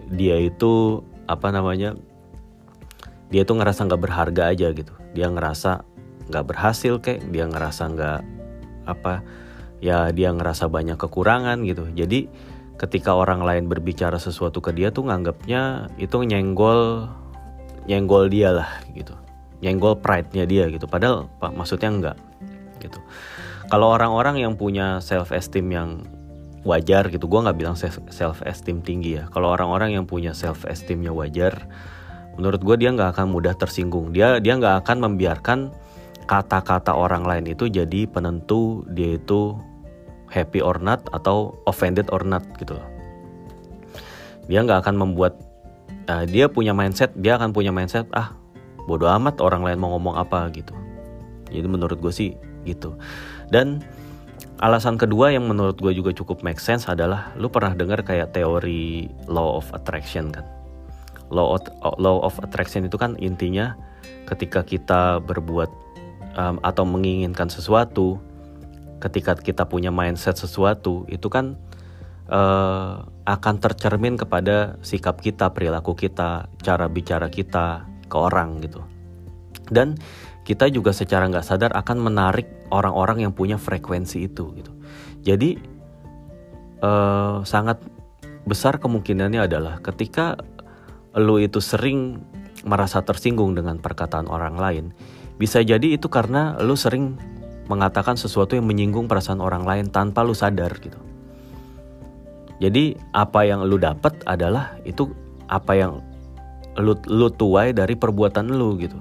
dia 0.10 0.42
itu 0.42 1.06
apa 1.30 1.54
namanya 1.54 1.94
dia 3.30 3.46
tuh 3.46 3.62
ngerasa 3.62 3.86
nggak 3.86 4.02
berharga 4.02 4.44
aja 4.50 4.74
gitu. 4.74 4.94
Dia 5.14 5.30
ngerasa 5.30 5.86
nggak 6.30 6.46
berhasil 6.46 6.94
kayak 6.98 7.30
dia 7.30 7.46
ngerasa 7.46 7.84
nggak 7.94 8.20
apa 8.90 9.22
ya 9.80 10.12
dia 10.12 10.34
ngerasa 10.34 10.68
banyak 10.68 11.00
kekurangan 11.00 11.62
gitu. 11.64 11.88
Jadi 11.94 12.28
ketika 12.80 13.16
orang 13.16 13.44
lain 13.44 13.68
berbicara 13.68 14.16
sesuatu 14.20 14.64
ke 14.64 14.72
dia 14.72 14.92
tuh 14.92 15.08
nganggapnya 15.08 15.92
itu 16.00 16.24
nyenggol 16.24 17.12
nyenggol 17.88 18.28
dia 18.32 18.56
lah 18.56 18.72
gitu. 18.96 19.16
Nyenggol 19.60 20.00
pride-nya 20.00 20.48
dia 20.48 20.68
gitu. 20.72 20.88
Padahal 20.88 21.28
pak 21.40 21.52
maksudnya 21.56 21.90
enggak 21.92 22.18
gitu. 22.80 23.00
Kalau 23.70 23.94
orang-orang 23.94 24.42
yang 24.42 24.58
punya 24.58 24.98
self 25.04 25.30
esteem 25.30 25.70
yang 25.70 25.90
wajar 26.68 27.08
gitu 27.08 27.32
gue 27.32 27.40
nggak 27.40 27.56
bilang 27.56 27.80
self, 27.80 28.04
self 28.12 28.44
esteem 28.44 28.84
tinggi 28.84 29.20
ya. 29.20 29.32
Kalau 29.32 29.52
orang-orang 29.52 29.96
yang 29.96 30.06
punya 30.08 30.36
self 30.36 30.68
esteemnya 30.68 31.16
wajar 31.16 31.68
menurut 32.40 32.64
gue 32.64 32.76
dia 32.80 32.92
nggak 32.96 33.20
akan 33.20 33.32
mudah 33.32 33.56
tersinggung. 33.56 34.16
Dia 34.16 34.40
dia 34.40 34.56
nggak 34.56 34.88
akan 34.88 34.98
membiarkan 35.12 35.60
kata-kata 36.30 36.94
orang 36.94 37.26
lain 37.26 37.50
itu 37.50 37.66
jadi 37.66 38.06
penentu 38.06 38.86
dia 38.94 39.18
itu 39.18 39.58
happy 40.30 40.62
or 40.62 40.78
not 40.78 41.02
atau 41.10 41.58
offended 41.66 42.06
or 42.14 42.22
not 42.22 42.46
gitu 42.62 42.78
loh. 42.78 42.86
Dia 44.46 44.62
nggak 44.62 44.86
akan 44.86 44.96
membuat 45.02 45.42
uh, 46.06 46.30
dia 46.30 46.46
punya 46.46 46.78
mindset 46.78 47.10
dia 47.18 47.42
akan 47.42 47.50
punya 47.50 47.74
mindset 47.74 48.06
ah 48.14 48.38
bodoh 48.86 49.10
amat 49.10 49.42
orang 49.42 49.66
lain 49.66 49.82
mau 49.82 49.98
ngomong 49.98 50.22
apa 50.22 50.54
gitu. 50.54 50.78
Jadi 51.50 51.66
menurut 51.66 51.98
gue 51.98 52.14
sih 52.14 52.38
gitu. 52.62 52.94
Dan 53.50 53.82
alasan 54.62 55.02
kedua 55.02 55.34
yang 55.34 55.50
menurut 55.50 55.82
gue 55.82 55.98
juga 55.98 56.14
cukup 56.14 56.46
make 56.46 56.62
sense 56.62 56.86
adalah 56.86 57.34
lu 57.42 57.50
pernah 57.50 57.74
dengar 57.74 58.06
kayak 58.06 58.38
teori 58.38 59.10
law 59.26 59.58
of 59.58 59.66
attraction 59.74 60.30
kan? 60.30 60.46
Law 61.34 61.58
of, 61.58 61.62
law 61.98 62.22
of 62.22 62.38
attraction 62.42 62.86
itu 62.86 62.98
kan 63.02 63.18
intinya 63.18 63.74
ketika 64.30 64.62
kita 64.62 65.22
berbuat 65.26 65.89
um, 66.36 66.62
atau 66.62 66.84
menginginkan 66.84 67.48
sesuatu 67.48 68.20
ketika 69.00 69.38
kita 69.40 69.64
punya 69.64 69.90
mindset 69.90 70.36
sesuatu 70.36 71.08
itu 71.08 71.32
kan 71.32 71.56
uh, 72.28 73.08
akan 73.24 73.56
tercermin 73.64 74.20
kepada 74.20 74.76
sikap 74.84 75.24
kita 75.24 75.56
perilaku 75.56 75.96
kita 75.96 76.52
cara 76.60 76.86
bicara 76.92 77.32
kita 77.32 77.88
ke 78.12 78.18
orang 78.18 78.60
gitu 78.60 78.84
dan 79.72 79.96
kita 80.50 80.66
juga 80.74 80.90
secara 80.90 81.30
nggak 81.30 81.46
sadar 81.46 81.72
akan 81.78 82.10
menarik 82.10 82.50
orang-orang 82.74 83.30
yang 83.30 83.34
punya 83.38 83.62
frekuensi 83.62 84.26
itu 84.26 84.50
gitu. 84.58 84.74
Jadi 85.22 85.62
uh, 86.82 87.46
sangat 87.46 87.78
besar 88.50 88.82
kemungkinannya 88.82 89.46
adalah 89.46 89.78
ketika 89.78 90.42
lo 91.14 91.38
itu 91.38 91.62
sering 91.62 92.18
merasa 92.66 93.06
tersinggung 93.06 93.54
dengan 93.54 93.78
perkataan 93.78 94.26
orang 94.26 94.58
lain, 94.58 94.86
bisa 95.40 95.64
jadi 95.64 95.96
itu 95.96 96.12
karena 96.12 96.60
lo 96.60 96.76
sering 96.76 97.16
mengatakan 97.72 98.20
sesuatu 98.20 98.60
yang 98.60 98.68
menyinggung 98.68 99.08
perasaan 99.08 99.40
orang 99.40 99.64
lain 99.64 99.88
tanpa 99.88 100.20
lo 100.28 100.36
sadar 100.36 100.76
gitu. 100.84 101.00
Jadi 102.60 103.00
apa 103.16 103.48
yang 103.48 103.64
lo 103.64 103.80
dapat 103.80 104.20
adalah 104.28 104.76
itu 104.84 105.08
apa 105.48 105.80
yang 105.80 106.04
lo 106.76 107.00
lu 107.08 107.32
tuai 107.32 107.72
dari 107.72 107.96
perbuatan 107.96 108.52
lo 108.52 108.76
gitu. 108.76 109.00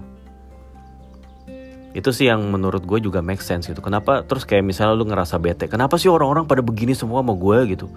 Itu 1.90 2.14
sih 2.14 2.30
yang 2.30 2.47
menurut 2.54 2.87
gue 2.87 3.02
juga 3.02 3.18
make 3.18 3.42
sense 3.42 3.66
gitu. 3.66 3.83
Kenapa 3.83 4.23
terus 4.23 4.47
kayak 4.47 4.62
misalnya 4.62 4.95
lu 4.95 5.11
ngerasa 5.11 5.42
bete 5.42 5.66
kenapa 5.66 5.99
sih 5.99 6.07
orang-orang 6.07 6.47
pada 6.47 6.62
begini 6.62 6.95
semua 6.95 7.26
sama 7.26 7.35
gue 7.35 7.75
gitu? 7.75 7.90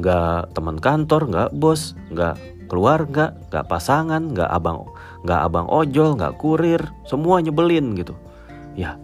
Nggak 0.00 0.56
teman 0.56 0.80
kantor 0.80 1.28
nggak 1.28 1.48
bos 1.52 1.92
nggak 2.08 2.61
keluarga 2.72 3.36
nggak 3.52 3.68
pasangan 3.68 4.32
nggak 4.32 4.48
abang 4.48 4.88
nggak 5.28 5.40
abang 5.44 5.68
ojol 5.68 6.16
nggak 6.16 6.40
kurir 6.40 6.80
semua 7.04 7.44
nyebelin 7.44 7.92
gitu. 8.00 8.16
Ya 8.72 8.96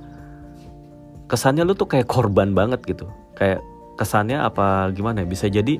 kesannya 1.29 1.69
lu 1.69 1.77
tuh 1.77 1.85
kayak 1.85 2.09
korban 2.09 2.57
banget 2.57 2.81
gitu. 2.89 3.13
Kayak 3.37 3.61
kesannya 4.01 4.41
apa 4.41 4.89
gimana 4.97 5.21
ya? 5.21 5.29
bisa 5.29 5.53
jadi 5.53 5.77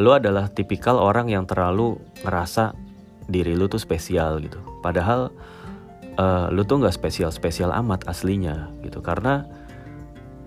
lu 0.00 0.10
adalah 0.16 0.48
tipikal 0.48 0.96
orang 0.96 1.28
yang 1.28 1.44
terlalu 1.44 2.00
ngerasa 2.24 2.72
diri 3.28 3.52
lu 3.52 3.68
tuh 3.68 3.76
spesial 3.76 4.40
gitu. 4.40 4.56
Padahal 4.80 5.28
uh, 6.16 6.48
lu 6.48 6.64
tuh 6.64 6.80
nggak 6.80 6.96
spesial-spesial 6.96 7.68
amat 7.84 8.08
aslinya 8.08 8.72
gitu. 8.80 9.04
Karena 9.04 9.44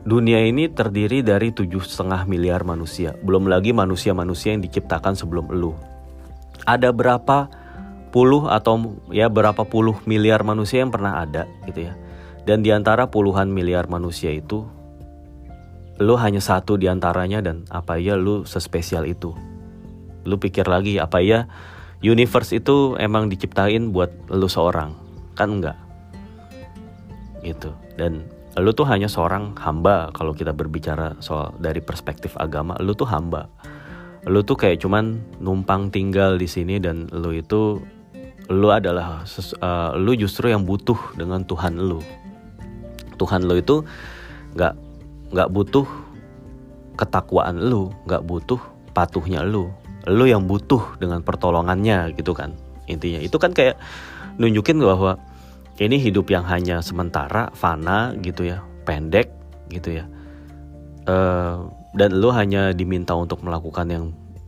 dunia 0.10 0.42
ini 0.42 0.74
terdiri 0.74 1.22
dari 1.22 1.54
tujuh 1.54 1.86
setengah 1.86 2.26
miliar 2.26 2.66
manusia. 2.66 3.14
Belum 3.22 3.46
lagi 3.46 3.78
manusia-manusia 3.78 4.58
yang 4.58 4.66
diciptakan 4.66 5.14
sebelum 5.14 5.54
lu 5.54 5.78
ada 6.66 6.90
berapa 6.96 7.52
puluh 8.10 8.48
atau 8.50 8.98
ya 9.12 9.30
berapa 9.30 9.68
puluh 9.68 10.00
miliar 10.08 10.42
manusia 10.42 10.82
yang 10.82 10.90
pernah 10.90 11.22
ada 11.22 11.46
gitu 11.70 11.92
ya. 11.92 11.94
Dan 12.48 12.64
di 12.64 12.72
antara 12.72 13.12
puluhan 13.12 13.52
miliar 13.52 13.92
manusia 13.92 14.32
itu 14.32 14.64
lu 16.00 16.16
hanya 16.16 16.40
satu 16.40 16.80
di 16.80 16.88
antaranya 16.88 17.44
dan 17.44 17.68
apa 17.70 18.00
ya 18.00 18.16
lu 18.16 18.48
sespesial 18.48 19.04
itu? 19.04 19.36
Lu 20.24 20.40
pikir 20.40 20.66
lagi 20.66 20.98
apa 20.98 21.20
ya 21.20 21.46
universe 22.00 22.56
itu 22.56 22.96
emang 22.98 23.28
diciptain 23.28 23.92
buat 23.92 24.10
lu 24.32 24.48
seorang? 24.48 24.96
Kan 25.36 25.60
enggak. 25.60 25.78
Gitu. 27.44 27.76
Dan 28.00 28.24
lu 28.58 28.74
tuh 28.74 28.90
hanya 28.90 29.06
seorang 29.06 29.54
hamba 29.62 30.10
kalau 30.18 30.34
kita 30.34 30.50
berbicara 30.50 31.14
soal 31.22 31.54
dari 31.62 31.78
perspektif 31.78 32.34
agama 32.42 32.74
lu 32.82 32.98
tuh 32.98 33.06
hamba 33.06 33.46
lu 34.28 34.44
tuh 34.44 34.60
kayak 34.60 34.84
cuman 34.84 35.24
numpang 35.40 35.88
tinggal 35.88 36.36
di 36.36 36.46
sini 36.46 36.78
dan 36.84 37.08
lu 37.16 37.32
itu 37.32 37.80
lu 38.48 38.68
adalah 38.72 39.24
uh, 39.64 39.92
lu 39.96 40.16
justru 40.16 40.52
yang 40.52 40.64
butuh 40.64 40.96
dengan 41.16 41.44
Tuhan 41.44 41.80
lu. 41.80 42.00
Tuhan 43.18 43.48
lu 43.48 43.60
itu 43.60 43.84
nggak 44.56 44.74
nggak 45.36 45.50
butuh 45.52 45.88
ketakwaan 46.96 47.60
lu 47.60 47.92
nggak 48.08 48.24
butuh 48.24 48.60
patuhnya 48.96 49.44
lu. 49.44 49.72
Lu 50.08 50.24
yang 50.24 50.48
butuh 50.48 51.00
dengan 51.00 51.24
pertolongannya 51.24 52.16
gitu 52.16 52.32
kan 52.32 52.56
intinya. 52.88 53.20
Itu 53.20 53.40
kan 53.40 53.52
kayak 53.52 53.76
nunjukin 54.40 54.80
bahwa 54.80 55.20
ini 55.78 56.00
hidup 56.02 56.32
yang 56.32 56.48
hanya 56.48 56.82
sementara, 56.82 57.54
fana 57.54 58.16
gitu 58.24 58.48
ya, 58.48 58.64
pendek 58.88 59.30
gitu 59.70 60.02
ya. 60.02 60.06
Uh, 61.06 61.70
dan 61.96 62.18
lu 62.18 62.34
hanya 62.34 62.76
diminta 62.76 63.16
untuk 63.16 63.44
melakukan 63.46 63.88
yang 63.88 64.06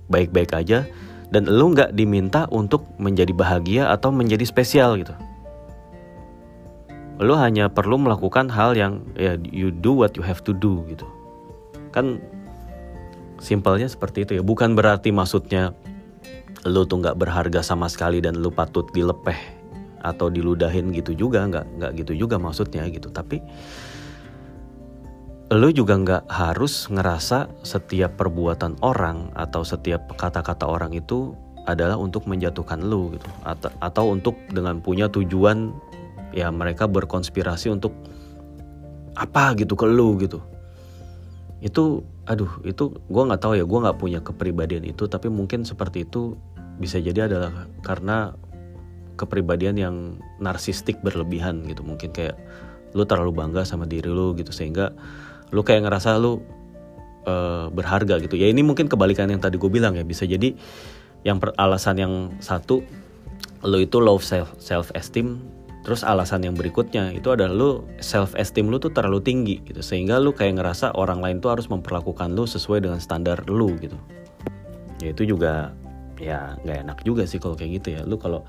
baik-baik 0.10 0.51
aja 0.51 0.84
dan 1.29 1.46
lu 1.46 1.72
nggak 1.72 1.93
diminta 1.93 2.50
untuk 2.50 2.89
menjadi 2.98 3.31
bahagia 3.31 3.84
atau 3.93 4.10
menjadi 4.10 4.43
spesial 4.43 4.98
gitu. 4.98 5.13
Lu 7.19 7.36
hanya 7.36 7.69
perlu 7.69 8.00
melakukan 8.00 8.50
hal 8.50 8.74
yang 8.74 9.05
ya 9.13 9.38
you 9.51 9.69
do 9.69 9.93
what 9.93 10.17
you 10.17 10.24
have 10.25 10.41
to 10.41 10.55
do 10.55 10.81
gitu. 10.89 11.05
Kan 11.93 12.17
simpelnya 13.38 13.86
seperti 13.86 14.25
itu 14.25 14.31
ya. 14.39 14.43
Bukan 14.43 14.74
berarti 14.74 15.13
maksudnya 15.13 15.75
lu 16.65 16.84
tuh 16.84 17.00
nggak 17.00 17.15
berharga 17.15 17.62
sama 17.63 17.88
sekali 17.88 18.19
dan 18.19 18.39
lu 18.39 18.51
patut 18.51 18.89
dilepeh 18.91 19.60
atau 20.00 20.31
diludahin 20.31 20.96
gitu 20.96 21.12
juga 21.12 21.43
nggak 21.43 21.65
nggak 21.79 21.91
gitu 22.03 22.25
juga 22.25 22.39
maksudnya 22.39 22.88
gitu 22.88 23.12
tapi 23.12 23.43
lu 25.50 25.74
juga 25.74 25.98
nggak 25.98 26.29
harus 26.29 26.86
ngerasa 26.94 27.50
setiap 27.65 28.22
perbuatan 28.22 28.77
orang 28.86 29.34
atau 29.34 29.65
setiap 29.65 30.13
kata-kata 30.13 30.70
orang 30.70 30.94
itu 30.94 31.34
adalah 31.65 31.98
untuk 31.98 32.29
menjatuhkan 32.29 32.86
lu 32.86 33.18
gitu. 33.18 33.25
Atau 33.41 33.74
atau 33.82 34.06
untuk 34.13 34.38
dengan 34.53 34.77
punya 34.77 35.10
tujuan 35.10 35.74
ya 36.38 36.53
mereka 36.53 36.86
berkonspirasi 36.86 37.74
untuk 37.74 37.98
apa 39.18 39.58
gitu 39.58 39.74
ke 39.74 39.89
lu 39.89 40.22
gitu. 40.22 40.38
Itu 41.65 42.06
aduh 42.29 42.62
itu 42.62 42.94
gue 43.10 43.24
nggak 43.25 43.41
tahu 43.41 43.58
ya 43.58 43.65
gue 43.65 43.79
nggak 43.82 43.98
punya 43.98 44.22
kepribadian 44.22 44.86
itu 44.86 45.10
tapi 45.10 45.34
mungkin 45.34 45.65
seperti 45.65 46.06
itu 46.06 46.38
bisa 46.77 47.01
jadi 47.01 47.25
adalah 47.25 47.65
karena 47.82 48.38
kepribadian 49.18 49.82
yang 49.82 49.96
narsistik 50.38 51.01
berlebihan 51.01 51.65
gitu. 51.65 51.82
Mungkin 51.82 52.13
kayak 52.13 52.38
lu 52.94 53.01
terlalu 53.06 53.34
bangga 53.34 53.65
sama 53.65 53.89
diri 53.89 54.10
lu 54.10 54.38
gitu 54.38 54.53
sehingga 54.53 54.94
lu 55.50 55.62
kayak 55.65 55.86
ngerasa 55.86 56.18
lu 56.22 56.41
uh, 57.25 57.68
berharga 57.74 58.22
gitu. 58.22 58.38
Ya 58.38 58.48
ini 58.50 58.62
mungkin 58.62 58.88
kebalikan 58.88 59.29
yang 59.29 59.41
tadi 59.41 59.58
gue 59.58 59.72
bilang 59.72 59.98
ya 59.98 60.06
bisa 60.06 60.25
jadi 60.25 60.53
yang 61.27 61.41
per, 61.41 61.51
alasan 61.60 62.00
yang 62.00 62.13
satu 62.39 62.86
lu 63.60 63.77
itu 63.84 64.00
low 64.00 64.22
self 64.24 64.56
self 64.56 64.88
esteem 64.96 65.44
terus 65.84 66.03
alasan 66.08 66.48
yang 66.48 66.56
berikutnya 66.56 67.12
itu 67.12 67.27
adalah 67.34 67.51
lu 67.51 67.70
self 68.00 68.36
esteem 68.39 68.72
lu 68.72 68.77
tuh 68.77 68.94
terlalu 68.94 69.20
tinggi 69.24 69.56
gitu. 69.65 69.82
Sehingga 69.82 70.22
lu 70.22 70.32
kayak 70.36 70.62
ngerasa 70.62 70.96
orang 70.96 71.20
lain 71.24 71.38
tuh 71.41 71.56
harus 71.56 71.68
memperlakukan 71.68 72.32
lu 72.32 72.46
sesuai 72.46 72.86
dengan 72.86 73.00
standar 73.01 73.44
lu 73.50 73.74
gitu. 73.79 73.98
Ya 75.00 75.15
itu 75.15 75.24
juga 75.25 75.74
ya 76.20 76.60
nggak 76.62 76.77
enak 76.84 76.98
juga 77.08 77.24
sih 77.24 77.39
kalau 77.39 77.56
kayak 77.56 77.82
gitu 77.84 78.00
ya. 78.00 78.01
Lu 78.06 78.20
kalau 78.20 78.46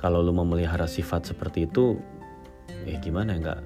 kalau 0.00 0.24
lu 0.24 0.32
memelihara 0.32 0.88
sifat 0.88 1.28
seperti 1.28 1.68
itu 1.68 2.00
ya 2.88 2.96
gimana 3.02 3.36
ya 3.36 3.38
nggak 3.40 3.60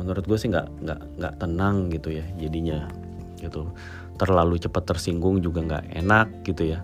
menurut 0.00 0.24
gue 0.24 0.38
sih 0.40 0.48
nggak 0.48 0.66
nggak 0.80 1.00
nggak 1.20 1.34
tenang 1.36 1.92
gitu 1.92 2.08
ya 2.16 2.24
jadinya 2.40 2.88
gitu. 3.36 3.68
Terlalu 4.16 4.56
cepat 4.56 4.88
tersinggung 4.88 5.44
juga 5.44 5.60
nggak 5.60 5.84
enak 5.92 6.28
gitu 6.48 6.72
ya. 6.72 6.80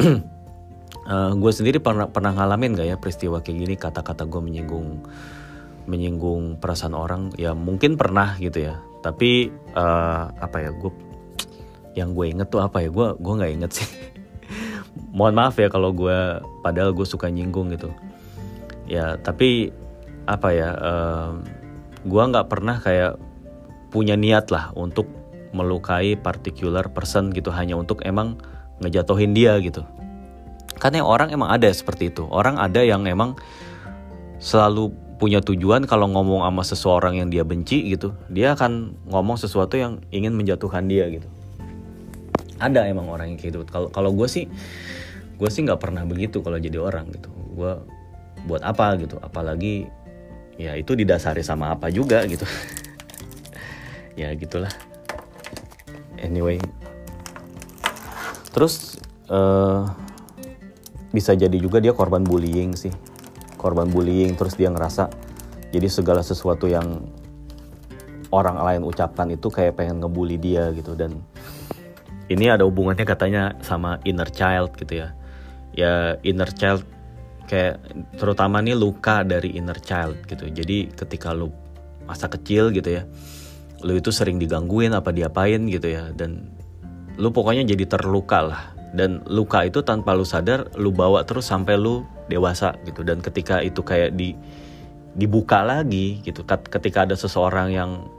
Uh, 0.00 0.20
eh, 1.12 1.32
gue 1.32 1.52
sendiri 1.52 1.78
pernah 1.80 2.10
pernah 2.10 2.36
ngalamin 2.36 2.76
gak 2.76 2.88
ya 2.88 2.96
peristiwa 3.00 3.40
kayak 3.40 3.56
gini? 3.64 3.74
Kata-kata 3.80 4.28
gue 4.28 4.40
menyinggung 4.44 5.00
menyinggung 5.84 6.56
perasaan 6.60 6.96
orang 6.96 7.32
ya 7.40 7.56
mungkin 7.56 7.96
pernah 7.96 8.36
gitu 8.36 8.68
ya. 8.68 8.76
Tapi 9.00 9.52
uh, 9.76 10.32
apa 10.36 10.56
ya 10.60 10.70
gue 10.72 10.92
yang 11.96 12.12
gue 12.12 12.26
inget 12.28 12.48
tuh 12.52 12.60
apa 12.60 12.84
ya? 12.84 12.88
Gue 12.92 13.16
gue 13.16 13.32
nggak 13.40 13.52
inget 13.56 13.72
sih. 13.72 13.88
Mohon 15.16 15.34
maaf 15.40 15.56
ya 15.56 15.68
kalau 15.72 15.92
gue 15.92 16.40
padahal 16.64 16.92
gue 16.92 17.06
suka 17.08 17.28
nyinggung 17.28 17.72
gitu. 17.72 17.92
Ya 18.84 19.16
tapi 19.20 19.72
apa 20.24 20.48
ya 20.56 20.70
uh, 20.80 21.32
gue 22.04 22.22
nggak 22.22 22.46
pernah 22.52 22.76
kayak 22.78 23.16
punya 23.88 24.14
niat 24.14 24.52
lah 24.52 24.70
untuk 24.76 25.08
melukai 25.54 26.18
particular 26.18 26.90
person 26.90 27.30
gitu 27.30 27.48
hanya 27.54 27.78
untuk 27.78 28.02
emang 28.04 28.36
ngejatuhin 28.82 29.32
dia 29.32 29.56
gitu. 29.62 29.86
Karena 30.76 31.06
orang 31.06 31.30
emang 31.30 31.54
ada 31.54 31.70
seperti 31.70 32.10
itu. 32.10 32.26
Orang 32.26 32.58
ada 32.58 32.82
yang 32.82 33.06
emang 33.06 33.38
selalu 34.42 34.90
punya 35.16 35.38
tujuan 35.40 35.86
kalau 35.86 36.10
ngomong 36.10 36.42
sama 36.42 36.62
seseorang 36.66 37.22
yang 37.22 37.30
dia 37.30 37.46
benci 37.46 37.86
gitu 37.86 38.12
dia 38.26 38.52
akan 38.58 38.98
ngomong 39.08 39.38
sesuatu 39.38 39.78
yang 39.78 40.02
ingin 40.10 40.34
menjatuhkan 40.34 40.90
dia 40.90 41.06
gitu. 41.08 41.30
Ada 42.58 42.90
emang 42.90 43.06
orang 43.08 43.32
yang 43.32 43.38
kayak 43.38 43.54
gitu. 43.54 43.64
Kalau 43.70 43.88
kalau 43.94 44.10
gue 44.10 44.26
sih 44.26 44.50
gue 45.38 45.48
sih 45.50 45.62
nggak 45.62 45.80
pernah 45.80 46.02
begitu 46.02 46.42
kalau 46.42 46.58
jadi 46.58 46.82
orang 46.82 47.14
gitu. 47.14 47.30
Gue 47.54 47.78
buat 48.50 48.60
apa 48.66 48.98
gitu. 48.98 49.22
Apalagi 49.22 49.86
ya 50.54 50.78
itu 50.78 50.94
didasari 50.94 51.42
sama 51.42 51.74
apa 51.74 51.90
juga 51.90 52.22
gitu. 52.26 52.46
Ya 54.14 54.30
gitulah. 54.38 54.70
Anyway. 56.22 56.62
Terus 58.54 58.94
uh, 59.26 59.90
bisa 61.10 61.34
jadi 61.34 61.58
juga 61.58 61.82
dia 61.82 61.90
korban 61.90 62.22
bullying 62.22 62.78
sih. 62.78 62.94
Korban 63.58 63.90
bullying 63.90 64.38
terus 64.38 64.54
dia 64.54 64.70
ngerasa 64.70 65.10
jadi 65.74 65.90
segala 65.90 66.22
sesuatu 66.22 66.70
yang 66.70 67.10
orang 68.30 68.62
lain 68.62 68.82
ucapkan 68.86 69.26
itu 69.34 69.50
kayak 69.50 69.74
pengen 69.74 69.98
ngebully 69.98 70.38
dia 70.38 70.70
gitu. 70.70 70.94
Dan 70.94 71.18
ini 72.30 72.46
ada 72.46 72.62
hubungannya 72.62 73.02
katanya 73.02 73.58
sama 73.66 73.98
inner 74.06 74.30
child 74.30 74.78
gitu 74.78 75.02
ya. 75.02 75.08
Ya 75.74 76.22
inner 76.22 76.54
child 76.54 76.86
kayak 77.44 77.80
terutama 78.16 78.60
nih 78.64 78.76
luka 78.76 79.22
dari 79.22 79.56
inner 79.56 79.76
child 79.80 80.24
gitu. 80.28 80.48
Jadi 80.48 80.92
ketika 80.92 81.32
lu 81.32 81.52
masa 82.04 82.28
kecil 82.28 82.68
gitu 82.68 83.00
ya 83.00 83.08
lu 83.84 84.00
itu 84.00 84.08
sering 84.08 84.40
digangguin 84.40 84.96
apa 84.96 85.12
diapain 85.12 85.68
gitu 85.68 85.92
ya. 85.92 86.08
Dan 86.16 86.48
lu 87.20 87.30
pokoknya 87.30 87.68
jadi 87.68 87.84
terluka 87.84 88.40
lah. 88.40 88.62
Dan 88.94 89.20
luka 89.28 89.66
itu 89.66 89.84
tanpa 89.84 90.16
lu 90.16 90.24
sadar 90.24 90.72
lu 90.80 90.94
bawa 90.94 91.26
terus 91.28 91.44
sampai 91.50 91.76
lu 91.76 92.08
dewasa 92.32 92.74
gitu. 92.88 93.04
Dan 93.04 93.20
ketika 93.20 93.60
itu 93.60 93.84
kayak 93.84 94.16
di 94.16 94.32
dibuka 95.14 95.62
lagi 95.62 96.18
gitu 96.26 96.42
ketika 96.48 97.06
ada 97.06 97.14
seseorang 97.14 97.70
yang 97.70 98.10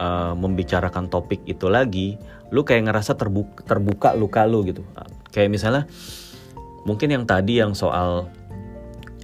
uh, 0.00 0.32
membicarakan 0.32 1.12
topik 1.12 1.44
itu 1.44 1.68
lagi 1.68 2.16
lu 2.48 2.64
kayak 2.64 2.88
ngerasa 2.88 3.18
terbuka, 3.18 3.66
terbuka 3.66 4.14
luka 4.14 4.46
lu 4.46 4.62
gitu. 4.62 4.86
Kayak 5.34 5.50
misalnya 5.50 5.82
mungkin 6.86 7.10
yang 7.10 7.24
tadi 7.26 7.58
yang 7.58 7.74
soal 7.74 8.30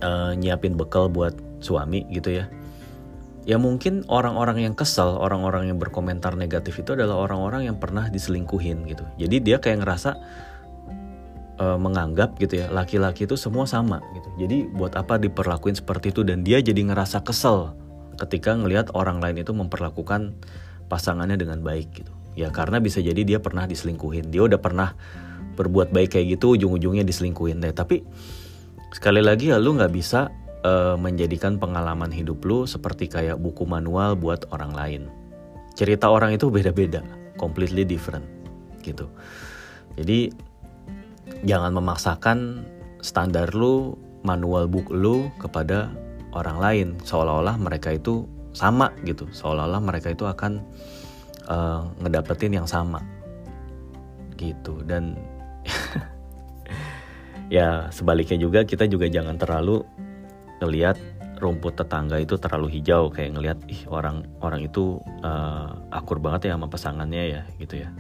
uh, 0.01 0.33
nyiapin 0.37 0.77
bekal 0.77 1.09
buat 1.09 1.37
suami 1.61 2.05
gitu 2.11 2.33
ya. 2.33 2.49
Ya 3.49 3.57
mungkin 3.57 4.05
orang-orang 4.13 4.69
yang 4.69 4.75
kesel 4.77 5.17
orang-orang 5.17 5.73
yang 5.73 5.81
berkomentar 5.81 6.37
negatif 6.37 6.85
itu 6.85 6.93
adalah 6.93 7.25
orang-orang 7.25 7.73
yang 7.73 7.77
pernah 7.81 8.13
diselingkuhin 8.13 8.85
gitu. 8.85 9.05
Jadi 9.17 9.37
dia 9.41 9.57
kayak 9.57 9.81
ngerasa 9.81 10.11
uh, 11.57 11.79
menganggap 11.81 12.37
gitu 12.37 12.61
ya 12.65 12.67
laki-laki 12.69 13.25
itu 13.25 13.41
semua 13.41 13.65
sama 13.65 14.05
gitu. 14.13 14.29
Jadi 14.45 14.69
buat 14.69 14.93
apa 14.97 15.17
diperlakuin 15.17 15.77
seperti 15.77 16.13
itu? 16.13 16.21
Dan 16.21 16.45
dia 16.45 16.61
jadi 16.61 16.85
ngerasa 16.85 17.25
kesel 17.25 17.73
ketika 18.21 18.53
ngelihat 18.53 18.93
orang 18.93 19.25
lain 19.25 19.41
itu 19.41 19.57
memperlakukan 19.57 20.37
pasangannya 20.93 21.41
dengan 21.41 21.65
baik 21.65 22.05
gitu. 22.05 22.13
Ya 22.37 22.53
karena 22.53 22.81
bisa 22.81 23.01
jadi 23.01 23.25
dia 23.25 23.39
pernah 23.41 23.65
diselingkuhin. 23.65 24.29
Dia 24.29 24.47
udah 24.47 24.61
pernah 24.61 24.93
berbuat 25.57 25.93
baik 25.93 26.17
kayak 26.17 26.41
gitu 26.41 26.57
ujung-ujungnya 26.57 27.05
diselingkuhin 27.05 27.61
deh. 27.61 27.73
Tapi 27.73 28.05
sekali 28.91 29.23
lagi 29.23 29.55
ya 29.55 29.59
lu 29.59 29.79
nggak 29.79 29.93
bisa 29.95 30.31
uh, 30.67 30.97
menjadikan 30.99 31.57
pengalaman 31.57 32.11
hidup 32.11 32.43
lu 32.45 32.67
seperti 32.67 33.07
kayak 33.07 33.39
buku 33.39 33.65
manual 33.65 34.19
buat 34.19 34.49
orang 34.51 34.73
lain. 34.75 35.03
Cerita 35.79 36.11
orang 36.11 36.37
itu 36.37 36.51
beda-beda, 36.51 37.01
completely 37.41 37.87
different 37.87 38.27
gitu. 38.83 39.09
Jadi 39.97 40.33
jangan 41.47 41.73
memaksakan 41.77 42.67
standar 43.01 43.53
lu, 43.57 43.97
manual 44.27 44.69
book 44.69 44.93
lu 44.93 45.33
kepada 45.41 45.89
orang 46.37 46.59
lain 46.61 46.89
seolah-olah 47.03 47.57
mereka 47.57 47.97
itu 47.97 48.29
sama 48.53 48.93
gitu, 49.07 49.31
seolah-olah 49.31 49.81
mereka 49.81 50.13
itu 50.13 50.27
akan 50.27 50.61
uh, 51.47 51.87
ngedapetin 52.03 52.59
yang 52.61 52.69
sama 52.69 53.01
gitu 54.37 54.81
dan 54.89 55.17
ya 57.51 57.91
sebaliknya 57.91 58.39
juga 58.39 58.63
kita 58.63 58.87
juga 58.87 59.11
jangan 59.11 59.35
terlalu 59.37 59.83
ngelihat 60.63 60.97
rumput 61.41 61.75
tetangga 61.75 62.21
itu 62.21 62.37
terlalu 62.37 62.79
hijau 62.79 63.09
kayak 63.09 63.35
ngelihat 63.35 63.59
ih 63.67 63.83
orang 63.89 64.29
orang 64.45 64.69
itu 64.69 65.01
uh, 65.25 65.73
akur 65.89 66.21
banget 66.21 66.53
ya 66.53 66.61
sama 66.61 66.69
pasangannya 66.69 67.25
ya 67.41 67.43
gitu 67.59 67.81
ya. 67.83 67.91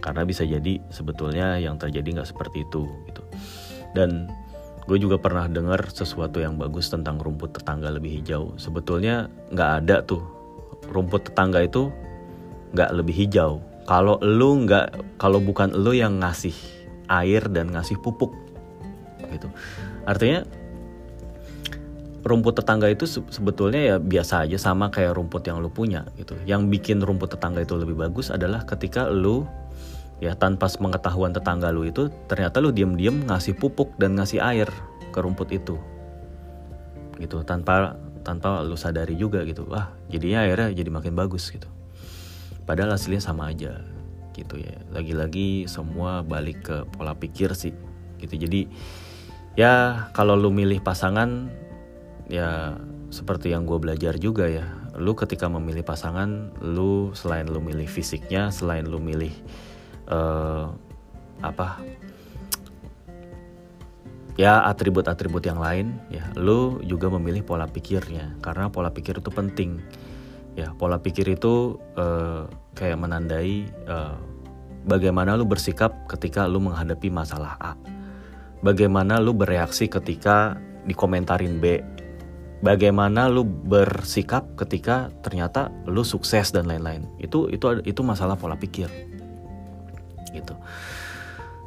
Karena 0.00 0.24
bisa 0.24 0.42
jadi 0.42 0.80
sebetulnya 0.88 1.60
yang 1.60 1.76
terjadi 1.76 2.18
nggak 2.18 2.30
seperti 2.32 2.64
itu 2.64 2.88
gitu. 3.06 3.22
Dan 3.92 4.32
gue 4.88 4.96
juga 4.96 5.20
pernah 5.20 5.44
dengar 5.46 5.84
sesuatu 5.92 6.40
yang 6.40 6.56
bagus 6.56 6.88
tentang 6.88 7.20
rumput 7.20 7.60
tetangga 7.60 7.92
lebih 7.92 8.24
hijau. 8.24 8.56
Sebetulnya 8.56 9.28
nggak 9.52 9.70
ada 9.84 10.00
tuh. 10.02 10.24
Rumput 10.88 11.28
tetangga 11.28 11.60
itu 11.60 11.92
nggak 12.72 12.90
lebih 12.96 13.14
hijau. 13.14 13.60
Kalau 13.84 14.16
lu 14.24 14.64
nggak 14.64 15.20
kalau 15.20 15.44
bukan 15.44 15.76
lu 15.76 15.92
yang 15.92 16.24
ngasih 16.24 16.56
air 17.12 17.44
dan 17.52 17.72
ngasih 17.72 18.00
pupuk 18.00 18.47
gitu. 19.32 19.48
Artinya 20.08 20.44
rumput 22.26 22.60
tetangga 22.60 22.90
itu 22.90 23.06
sebetulnya 23.06 23.94
ya 23.94 23.96
biasa 23.96 24.44
aja 24.44 24.58
sama 24.58 24.90
kayak 24.90 25.16
rumput 25.16 25.46
yang 25.48 25.62
lu 25.62 25.70
punya 25.70 26.04
gitu. 26.20 26.34
Yang 26.44 26.68
bikin 26.68 26.98
rumput 27.00 27.32
tetangga 27.32 27.62
itu 27.62 27.78
lebih 27.78 27.96
bagus 27.96 28.28
adalah 28.28 28.66
ketika 28.68 29.08
lu 29.08 29.48
ya 30.18 30.34
tanpa 30.34 30.66
pengetahuan 30.66 31.30
tetangga 31.30 31.70
lu 31.70 31.86
itu 31.86 32.10
ternyata 32.26 32.58
lu 32.58 32.74
diem-diem 32.74 33.24
ngasih 33.30 33.54
pupuk 33.54 33.94
dan 33.96 34.18
ngasih 34.18 34.42
air 34.42 34.68
ke 35.14 35.18
rumput 35.22 35.54
itu. 35.54 35.78
Gitu 37.16 37.42
tanpa 37.46 37.96
tanpa 38.26 38.60
lu 38.60 38.76
sadari 38.76 39.14
juga 39.14 39.46
gitu. 39.46 39.64
Wah 39.70 39.94
jadinya 40.10 40.44
airnya 40.44 40.74
jadi 40.74 40.90
makin 40.90 41.14
bagus 41.14 41.48
gitu. 41.48 41.70
Padahal 42.68 42.92
hasilnya 42.98 43.24
sama 43.24 43.48
aja 43.48 43.80
gitu 44.36 44.60
ya. 44.60 44.76
Lagi-lagi 44.92 45.64
semua 45.64 46.20
balik 46.20 46.66
ke 46.66 46.76
pola 46.92 47.16
pikir 47.16 47.56
sih 47.56 47.72
gitu. 48.20 48.34
Jadi 48.36 48.68
ya 49.58 50.06
kalau 50.14 50.38
lu 50.38 50.54
milih 50.54 50.78
pasangan 50.78 51.50
ya 52.30 52.78
seperti 53.10 53.50
yang 53.50 53.66
gue 53.66 53.74
belajar 53.82 54.14
juga 54.14 54.46
ya. 54.46 54.70
Lu 54.94 55.18
ketika 55.18 55.50
memilih 55.50 55.82
pasangan 55.82 56.54
lu 56.62 57.10
selain 57.18 57.50
lu 57.50 57.58
milih 57.58 57.90
fisiknya 57.90 58.54
selain 58.54 58.86
lu 58.86 59.02
milih 59.02 59.34
uh, 60.06 60.70
apa? 61.42 61.82
Ya 64.38 64.62
atribut-atribut 64.70 65.42
yang 65.42 65.58
lain 65.58 65.98
ya 66.06 66.22
lu 66.38 66.78
juga 66.86 67.10
memilih 67.10 67.42
pola 67.42 67.66
pikirnya. 67.66 68.38
Karena 68.38 68.70
pola 68.70 68.94
pikir 68.94 69.18
itu 69.18 69.34
penting. 69.34 69.82
Ya 70.54 70.70
pola 70.78 71.02
pikir 71.02 71.26
itu 71.26 71.82
uh, 71.98 72.46
kayak 72.78 72.98
menandai 73.02 73.66
uh, 73.90 74.14
bagaimana 74.86 75.34
lu 75.34 75.42
bersikap 75.42 76.06
ketika 76.06 76.46
lu 76.46 76.62
menghadapi 76.62 77.10
masalah 77.10 77.58
A 77.58 77.97
bagaimana 78.64 79.22
lu 79.22 79.34
bereaksi 79.34 79.86
ketika 79.86 80.58
dikomentarin 80.88 81.58
B? 81.62 81.82
Bagaimana 82.58 83.30
lu 83.30 83.46
bersikap 83.46 84.58
ketika 84.58 85.14
ternyata 85.22 85.70
lu 85.86 86.02
sukses 86.02 86.50
dan 86.50 86.66
lain-lain? 86.66 87.06
Itu 87.22 87.46
itu 87.54 87.78
itu 87.86 88.00
masalah 88.02 88.34
pola 88.34 88.58
pikir. 88.58 88.90
Gitu. 90.34 90.54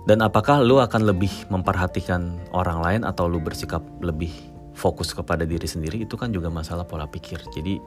Dan 0.09 0.19
apakah 0.25 0.59
lu 0.65 0.81
akan 0.81 1.07
lebih 1.07 1.31
memperhatikan 1.47 2.41
orang 2.51 2.81
lain 2.81 3.01
atau 3.07 3.29
lu 3.29 3.39
bersikap 3.39 3.79
lebih 4.01 4.33
fokus 4.75 5.15
kepada 5.15 5.47
diri 5.47 5.63
sendiri? 5.63 6.03
Itu 6.03 6.19
kan 6.19 6.33
juga 6.35 6.51
masalah 6.51 6.83
pola 6.83 7.07
pikir. 7.07 7.39
Jadi 7.55 7.79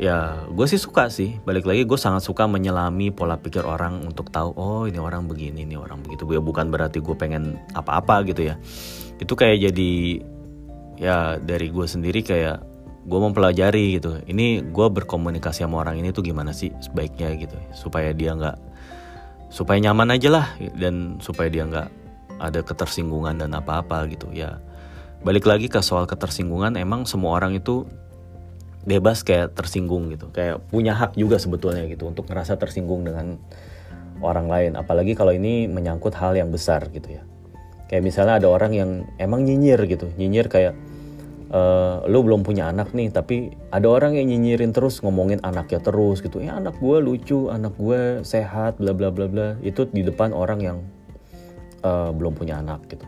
ya 0.00 0.48
gue 0.48 0.66
sih 0.66 0.80
suka 0.80 1.12
sih. 1.12 1.36
Balik 1.44 1.68
lagi 1.68 1.84
gue 1.84 2.00
sangat 2.00 2.24
suka 2.24 2.48
menyelami 2.48 3.12
pola 3.12 3.36
pikir 3.36 3.68
orang 3.68 4.00
untuk 4.08 4.32
tahu 4.32 4.56
oh 4.56 4.88
ini 4.88 4.96
orang 4.96 5.28
begini 5.28 5.68
ini 5.68 5.76
orang 5.76 6.00
begitu. 6.00 6.24
Gue 6.24 6.40
bukan 6.40 6.72
berarti 6.72 7.04
gue 7.04 7.12
pengen 7.12 7.60
apa-apa 7.76 8.24
gitu 8.24 8.48
ya. 8.48 8.56
Itu 9.20 9.36
kayak 9.36 9.70
jadi 9.70 9.92
ya 10.96 11.36
dari 11.36 11.68
gue 11.68 11.84
sendiri 11.84 12.24
kayak 12.24 12.64
gue 13.04 13.18
mempelajari 13.20 14.00
gitu. 14.00 14.16
Ini 14.24 14.72
gue 14.72 14.86
berkomunikasi 14.88 15.68
sama 15.68 15.84
orang 15.84 16.00
ini 16.00 16.16
tuh 16.16 16.24
gimana 16.24 16.56
sih 16.56 16.72
sebaiknya 16.80 17.36
gitu 17.36 17.60
supaya 17.76 18.16
dia 18.16 18.32
nggak 18.32 18.56
supaya 19.52 19.76
nyaman 19.84 20.16
aja 20.16 20.32
lah 20.32 20.46
dan 20.80 21.20
supaya 21.20 21.52
dia 21.52 21.68
nggak 21.68 21.88
ada 22.40 22.64
ketersinggungan 22.64 23.36
dan 23.36 23.52
apa-apa 23.52 24.08
gitu. 24.08 24.32
Ya 24.32 24.64
balik 25.20 25.44
lagi 25.44 25.68
ke 25.68 25.84
soal 25.84 26.08
ketersinggungan 26.08 26.80
emang 26.80 27.04
semua 27.04 27.36
orang 27.36 27.52
itu 27.52 27.84
bebas 28.84 29.22
kayak 29.26 29.52
tersinggung 29.56 30.08
gitu. 30.12 30.32
Kayak 30.32 30.64
punya 30.72 30.96
hak 30.96 31.16
juga 31.16 31.36
sebetulnya 31.36 31.84
gitu 31.88 32.08
untuk 32.08 32.28
ngerasa 32.28 32.56
tersinggung 32.56 33.04
dengan 33.04 33.36
orang 34.24 34.46
lain. 34.48 34.72
Apalagi 34.76 35.16
kalau 35.16 35.32
ini 35.32 35.68
menyangkut 35.68 36.16
hal 36.16 36.36
yang 36.36 36.48
besar 36.52 36.88
gitu 36.92 37.20
ya. 37.20 37.22
Kayak 37.90 38.06
misalnya 38.06 38.38
ada 38.38 38.48
orang 38.48 38.72
yang 38.72 38.90
emang 39.18 39.42
nyinyir 39.44 39.82
gitu. 39.90 40.08
Nyinyir 40.14 40.46
kayak 40.46 40.74
uh, 41.50 42.06
lu 42.06 42.22
belum 42.22 42.46
punya 42.46 42.70
anak 42.70 42.94
nih 42.94 43.10
tapi 43.10 43.50
ada 43.74 43.90
orang 43.90 44.14
yang 44.14 44.30
nyinyirin 44.30 44.70
terus 44.70 45.02
ngomongin 45.02 45.42
anaknya 45.42 45.82
terus 45.82 46.22
gitu. 46.22 46.38
Ya 46.38 46.56
anak 46.56 46.78
gue 46.78 46.96
lucu 47.02 47.50
anak 47.50 47.74
gue 47.76 48.22
sehat 48.22 48.78
bla 48.78 48.94
bla 48.94 49.10
bla 49.10 49.26
bla. 49.26 49.48
Itu 49.60 49.90
di 49.90 50.06
depan 50.06 50.30
orang 50.30 50.60
yang 50.62 50.78
uh, 51.82 52.14
belum 52.14 52.38
punya 52.38 52.62
anak 52.62 52.86
gitu. 52.88 53.04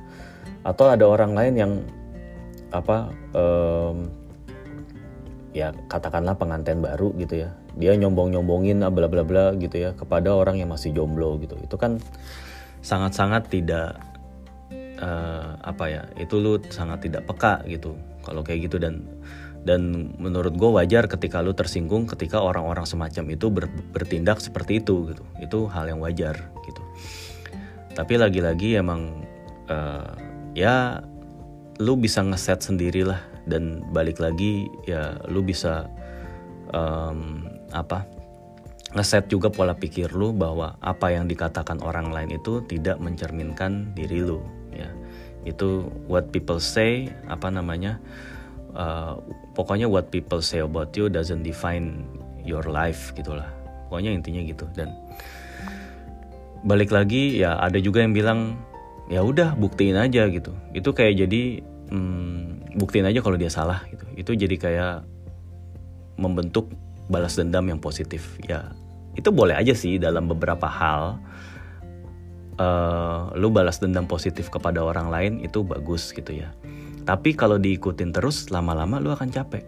Atau 0.66 0.90
ada 0.90 1.06
orang 1.06 1.32
lain 1.32 1.54
yang 1.54 1.72
apa 2.72 3.12
um, 3.36 4.08
ya 5.52 5.72
katakanlah 5.88 6.36
pengantin 6.36 6.80
baru 6.80 7.12
gitu 7.20 7.46
ya. 7.46 7.52
Dia 7.76 7.96
nyombong 7.96 8.32
nyombongin 8.36 8.84
bla 8.92 9.08
bla 9.08 9.24
bla 9.24 9.52
gitu 9.56 9.76
ya 9.76 9.92
kepada 9.92 10.32
orang 10.32 10.60
yang 10.60 10.72
masih 10.72 10.92
jomblo 10.92 11.36
gitu. 11.40 11.56
Itu 11.60 11.76
kan 11.76 12.00
sangat 12.82 13.12
sangat 13.14 13.48
tidak 13.52 14.00
uh, 14.98 15.56
apa 15.62 15.84
ya 15.88 16.02
itu 16.18 16.40
lu 16.40 16.58
sangat 16.72 17.06
tidak 17.06 17.28
peka 17.28 17.64
gitu 17.68 17.96
kalau 18.24 18.40
kayak 18.40 18.68
gitu. 18.68 18.80
Dan 18.80 19.04
dan 19.62 20.10
menurut 20.18 20.58
gue 20.58 20.70
wajar 20.74 21.06
ketika 21.06 21.38
lu 21.38 21.54
tersinggung 21.54 22.10
ketika 22.10 22.42
orang-orang 22.42 22.82
semacam 22.82 23.24
itu 23.30 23.46
ber, 23.46 23.70
bertindak 23.94 24.42
seperti 24.42 24.82
itu 24.82 25.14
gitu. 25.14 25.22
Itu 25.38 25.58
hal 25.70 25.86
yang 25.86 26.02
wajar 26.02 26.50
gitu. 26.66 26.82
Tapi 27.92 28.16
lagi-lagi 28.16 28.80
emang 28.80 29.22
uh, 29.68 30.16
ya 30.56 31.04
lu 31.80 31.96
bisa 31.96 32.20
ngeset 32.24 32.64
sendirilah 32.64 33.31
dan 33.46 33.82
balik 33.90 34.22
lagi 34.22 34.70
ya 34.86 35.18
lu 35.26 35.42
bisa 35.42 35.90
um, 36.70 37.46
apa 37.74 38.06
ngeset 38.92 39.32
juga 39.32 39.48
pola 39.48 39.72
pikir 39.72 40.12
lu 40.12 40.36
bahwa 40.36 40.76
apa 40.84 41.16
yang 41.16 41.24
dikatakan 41.24 41.80
orang 41.80 42.12
lain 42.12 42.36
itu 42.36 42.60
tidak 42.68 43.00
mencerminkan 43.00 43.96
diri 43.96 44.20
lu 44.20 44.44
ya. 44.72 44.88
Itu 45.42 45.90
what 46.06 46.30
people 46.30 46.60
say 46.60 47.08
apa 47.26 47.48
namanya 47.48 47.98
uh, 48.76 49.16
pokoknya 49.56 49.88
what 49.88 50.12
people 50.12 50.44
say 50.44 50.60
about 50.60 50.92
you 50.92 51.08
doesn't 51.08 51.42
define 51.42 52.04
your 52.44 52.62
life 52.68 53.16
gitulah. 53.16 53.48
Pokoknya 53.88 54.12
intinya 54.12 54.44
gitu. 54.44 54.68
Dan 54.76 54.92
balik 56.62 56.92
lagi 56.92 57.40
ya 57.40 57.58
ada 57.58 57.80
juga 57.80 58.04
yang 58.04 58.12
bilang 58.12 58.60
ya 59.08 59.24
udah 59.24 59.56
buktiin 59.56 59.96
aja 59.96 60.28
gitu. 60.28 60.52
Itu 60.76 60.92
kayak 60.92 61.26
jadi 61.26 61.64
hmm, 61.88 62.61
buktiin 62.76 63.08
aja 63.08 63.20
kalau 63.20 63.36
dia 63.36 63.52
salah 63.52 63.84
gitu 63.90 64.04
itu 64.16 64.30
jadi 64.46 64.56
kayak 64.56 64.94
membentuk 66.16 66.70
balas 67.10 67.36
dendam 67.36 67.66
yang 67.68 67.80
positif 67.80 68.36
ya 68.44 68.72
itu 69.12 69.28
boleh 69.28 69.56
aja 69.56 69.76
sih 69.76 70.00
dalam 70.00 70.28
beberapa 70.28 70.64
hal 70.64 71.20
uh, 72.56 73.32
lu 73.36 73.48
balas 73.52 73.80
dendam 73.80 74.08
positif 74.08 74.48
kepada 74.48 74.80
orang 74.82 75.08
lain 75.08 75.32
itu 75.44 75.60
bagus 75.64 76.12
gitu 76.12 76.32
ya. 76.32 76.52
Tapi 77.02 77.34
kalau 77.34 77.58
diikutin 77.58 78.14
terus 78.14 78.48
lama-lama 78.54 79.02
lu 79.02 79.10
akan 79.10 79.28
capek. 79.32 79.64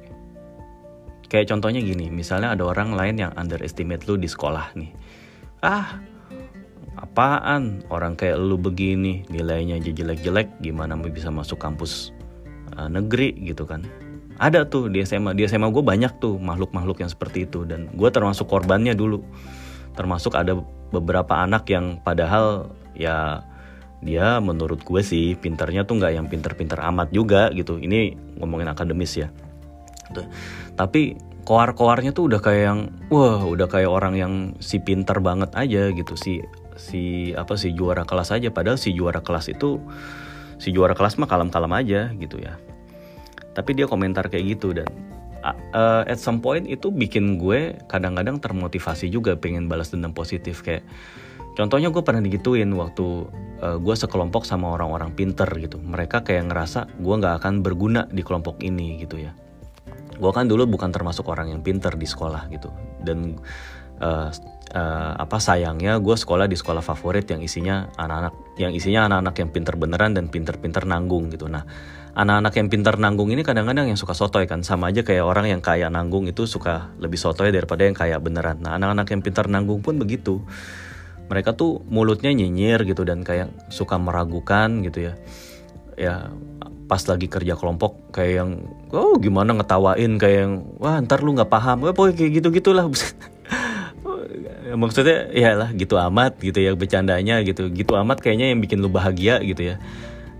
Kayak 1.26 1.50
contohnya 1.50 1.82
gini, 1.82 2.12
misalnya 2.14 2.54
ada 2.54 2.62
orang 2.62 2.94
lain 2.94 3.18
yang 3.18 3.32
underestimate 3.34 4.06
lu 4.06 4.14
di 4.14 4.30
sekolah 4.30 4.70
nih. 4.78 4.94
Ah, 5.66 5.98
apaan 6.94 7.82
orang 7.90 8.14
kayak 8.14 8.38
lu 8.38 8.54
begini 8.54 9.26
nilainya 9.26 9.82
aja 9.82 9.90
jelek-jelek 9.90 10.62
gimana 10.62 10.94
bisa 11.10 11.34
masuk 11.34 11.58
kampus 11.58 12.13
uh, 12.78 12.90
negeri 12.90 13.34
gitu 13.42 13.64
kan. 13.66 13.86
Ada 14.38 14.66
tuh 14.66 14.90
di 14.90 14.98
SMA 15.06 15.38
di 15.38 15.46
SMA 15.46 15.70
gue 15.70 15.84
banyak 15.84 16.18
tuh 16.18 16.42
makhluk-makhluk 16.42 16.98
yang 16.98 17.10
seperti 17.10 17.46
itu 17.46 17.62
dan 17.62 17.86
gue 17.94 18.08
termasuk 18.10 18.50
korbannya 18.50 18.94
dulu. 18.94 19.22
Termasuk 19.94 20.34
ada 20.34 20.58
beberapa 20.90 21.38
anak 21.38 21.70
yang 21.70 22.02
padahal 22.02 22.74
ya 22.98 23.46
dia 24.04 24.38
menurut 24.42 24.82
gue 24.84 25.00
sih 25.00 25.38
pinternya 25.38 25.88
tuh 25.88 26.02
nggak 26.02 26.12
yang 26.12 26.26
pinter-pinter 26.26 26.76
amat 26.92 27.14
juga 27.14 27.48
gitu. 27.54 27.78
Ini 27.78 28.14
ngomongin 28.42 28.70
akademis 28.70 29.14
ya. 29.16 29.30
Tuh. 30.04 30.28
tapi 30.76 31.16
koar-koarnya 31.48 32.12
tuh 32.12 32.28
udah 32.28 32.40
kayak 32.44 32.62
yang 32.62 32.80
wah 33.08 33.40
udah 33.40 33.66
kayak 33.66 33.88
orang 33.88 34.14
yang 34.14 34.34
si 34.60 34.78
pinter 34.78 35.16
banget 35.18 35.50
aja 35.56 35.90
gitu. 35.90 36.14
Si 36.14 36.44
si 36.76 37.32
apa 37.32 37.54
si 37.54 37.72
juara 37.72 38.02
kelas 38.04 38.34
aja. 38.34 38.50
Padahal 38.50 38.76
si 38.76 38.92
juara 38.92 39.24
kelas 39.24 39.48
itu 39.48 39.80
si 40.58 40.74
juara 40.74 40.92
kelas 40.96 41.16
mah 41.20 41.28
kalem-kalem 41.28 41.72
aja 41.74 42.10
gitu 42.16 42.40
ya. 42.40 42.58
Tapi 43.54 43.70
dia 43.78 43.86
komentar 43.86 44.26
kayak 44.26 44.58
gitu 44.58 44.74
dan 44.74 44.88
uh, 45.44 46.02
at 46.08 46.16
some 46.16 46.40
point 46.40 46.64
itu 46.64 46.88
bikin 46.88 47.36
gue 47.36 47.76
kadang-kadang 47.86 48.40
termotivasi 48.40 49.12
juga 49.12 49.36
pengen 49.36 49.68
balas 49.68 49.92
dendam 49.92 50.16
positif. 50.16 50.64
Kayak 50.64 50.86
contohnya 51.54 51.92
gue 51.92 52.02
pernah 52.02 52.24
digituin 52.24 52.72
waktu 52.74 53.28
uh, 53.60 53.76
gue 53.78 53.94
sekelompok 53.94 54.48
sama 54.48 54.72
orang-orang 54.72 55.12
pinter 55.12 55.46
gitu. 55.60 55.76
Mereka 55.78 56.24
kayak 56.24 56.50
ngerasa 56.50 56.88
gue 56.96 57.14
nggak 57.14 57.44
akan 57.44 57.60
berguna 57.60 58.08
di 58.08 58.24
kelompok 58.24 58.58
ini 58.64 58.98
gitu 59.04 59.20
ya. 59.20 59.36
Gue 60.16 60.30
kan 60.30 60.46
dulu 60.46 60.64
bukan 60.66 60.94
termasuk 60.94 61.26
orang 61.28 61.52
yang 61.52 61.60
pinter 61.60 61.92
di 61.94 62.06
sekolah 62.06 62.48
gitu. 62.48 62.70
Dan 63.02 63.36
uh, 64.00 64.30
uh, 64.74 65.12
apa 65.16 65.38
sayangnya 65.38 65.96
gue 66.02 66.16
sekolah 66.18 66.50
di 66.50 66.58
sekolah 66.58 66.82
favorit 66.82 67.24
yang 67.30 67.40
isinya 67.40 67.88
anak-anak 67.94 68.58
yang 68.58 68.74
isinya 68.74 69.06
anak-anak 69.06 69.34
yang 69.40 69.50
pinter 69.54 69.74
beneran 69.78 70.12
dan 70.12 70.26
pinter-pinter 70.28 70.84
nanggung 70.84 71.30
gitu. 71.30 71.46
Nah 71.46 71.62
anak-anak 72.14 72.54
yang 72.58 72.68
pintar 72.70 72.94
nanggung 72.98 73.30
ini 73.30 73.42
kadang-kadang 73.42 73.90
yang 73.90 73.98
suka 73.98 74.14
sotoy 74.14 74.46
kan 74.46 74.62
sama 74.66 74.90
aja 74.90 75.02
kayak 75.02 75.24
orang 75.26 75.50
yang 75.50 75.62
kaya 75.62 75.90
nanggung 75.90 76.26
itu 76.30 76.46
suka 76.46 76.94
lebih 76.98 77.18
sotoy 77.18 77.54
daripada 77.54 77.86
yang 77.86 77.94
kaya 77.94 78.18
beneran. 78.18 78.60
Nah 78.60 78.76
anak-anak 78.78 79.06
yang 79.14 79.22
pintar 79.22 79.46
nanggung 79.46 79.80
pun 79.80 79.98
begitu. 79.98 80.42
Mereka 81.24 81.56
tuh 81.56 81.80
mulutnya 81.88 82.28
nyinyir 82.36 82.84
gitu 82.84 83.00
dan 83.06 83.24
kayak 83.24 83.48
suka 83.72 83.96
meragukan 83.96 84.84
gitu 84.84 85.10
ya. 85.10 85.14
Ya 85.94 86.14
pas 86.84 87.00
lagi 87.08 87.32
kerja 87.32 87.56
kelompok 87.56 88.12
kayak 88.12 88.32
yang 88.44 88.50
oh 88.92 89.16
gimana 89.16 89.56
ngetawain? 89.56 90.20
Kayak 90.20 90.38
yang 90.46 90.52
wah 90.78 91.00
ntar 91.00 91.24
lu 91.24 91.32
nggak 91.32 91.48
paham. 91.50 91.82
Wah 91.82 91.96
pokoknya 91.96 92.14
kayak 92.14 92.32
gitu 92.38 92.48
gitulah 92.52 92.86
maksudnya 94.74 95.30
ya 95.32 95.56
lah 95.56 95.70
gitu 95.72 95.96
amat 95.96 96.38
gitu 96.42 96.60
ya 96.60 96.74
bercandanya 96.74 97.40
gitu. 97.46 97.70
Gitu 97.70 97.94
amat 97.94 98.20
kayaknya 98.20 98.52
yang 98.52 98.60
bikin 98.60 98.82
lu 98.82 98.90
bahagia 98.90 99.40
gitu 99.40 99.74
ya. 99.74 99.76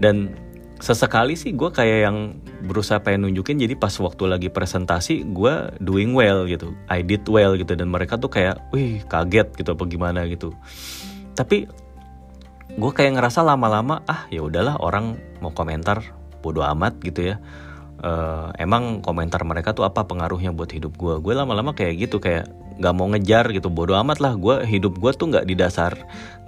Dan 0.02 0.34
sesekali 0.82 1.38
sih 1.38 1.54
gue 1.54 1.70
kayak 1.72 1.98
yang 2.10 2.18
berusaha 2.66 3.00
pengen 3.00 3.30
nunjukin 3.30 3.56
jadi 3.56 3.72
pas 3.78 3.94
waktu 3.96 4.28
lagi 4.28 4.48
presentasi 4.52 5.24
gue 5.32 5.54
doing 5.80 6.12
well 6.12 6.44
gitu. 6.44 6.74
I 6.90 7.00
did 7.00 7.24
well 7.30 7.56
gitu. 7.56 7.72
Dan 7.72 7.88
mereka 7.88 8.20
tuh 8.20 8.28
kayak 8.28 8.60
wih 8.74 9.00
kaget 9.06 9.54
gitu 9.56 9.72
apa 9.72 9.84
gimana 9.86 10.26
gitu. 10.28 10.52
Tapi 11.38 11.70
gue 12.74 12.92
kayak 12.92 13.16
ngerasa 13.16 13.46
lama-lama 13.46 14.02
ah 14.10 14.26
ya 14.28 14.42
udahlah 14.42 14.76
orang 14.82 15.16
mau 15.38 15.54
komentar 15.54 16.02
bodo 16.42 16.60
amat 16.60 16.98
gitu 17.00 17.32
ya. 17.32 17.36
Uh, 18.04 18.52
emang 18.60 19.00
komentar 19.00 19.40
mereka 19.48 19.72
tuh 19.72 19.88
apa 19.88 20.04
pengaruhnya 20.04 20.52
buat 20.52 20.68
hidup 20.68 20.92
gue 21.00 21.24
gue 21.24 21.32
lama-lama 21.32 21.72
kayak 21.72 22.04
gitu 22.04 22.20
kayak 22.20 22.44
nggak 22.78 22.94
mau 22.94 23.06
ngejar 23.10 23.50
gitu. 23.54 23.70
Bodoh 23.70 23.98
amat 24.02 24.18
lah 24.18 24.34
gue 24.34 24.66
hidup 24.66 24.98
gue 24.98 25.10
tuh 25.14 25.30
nggak 25.30 25.46
didasar 25.46 25.94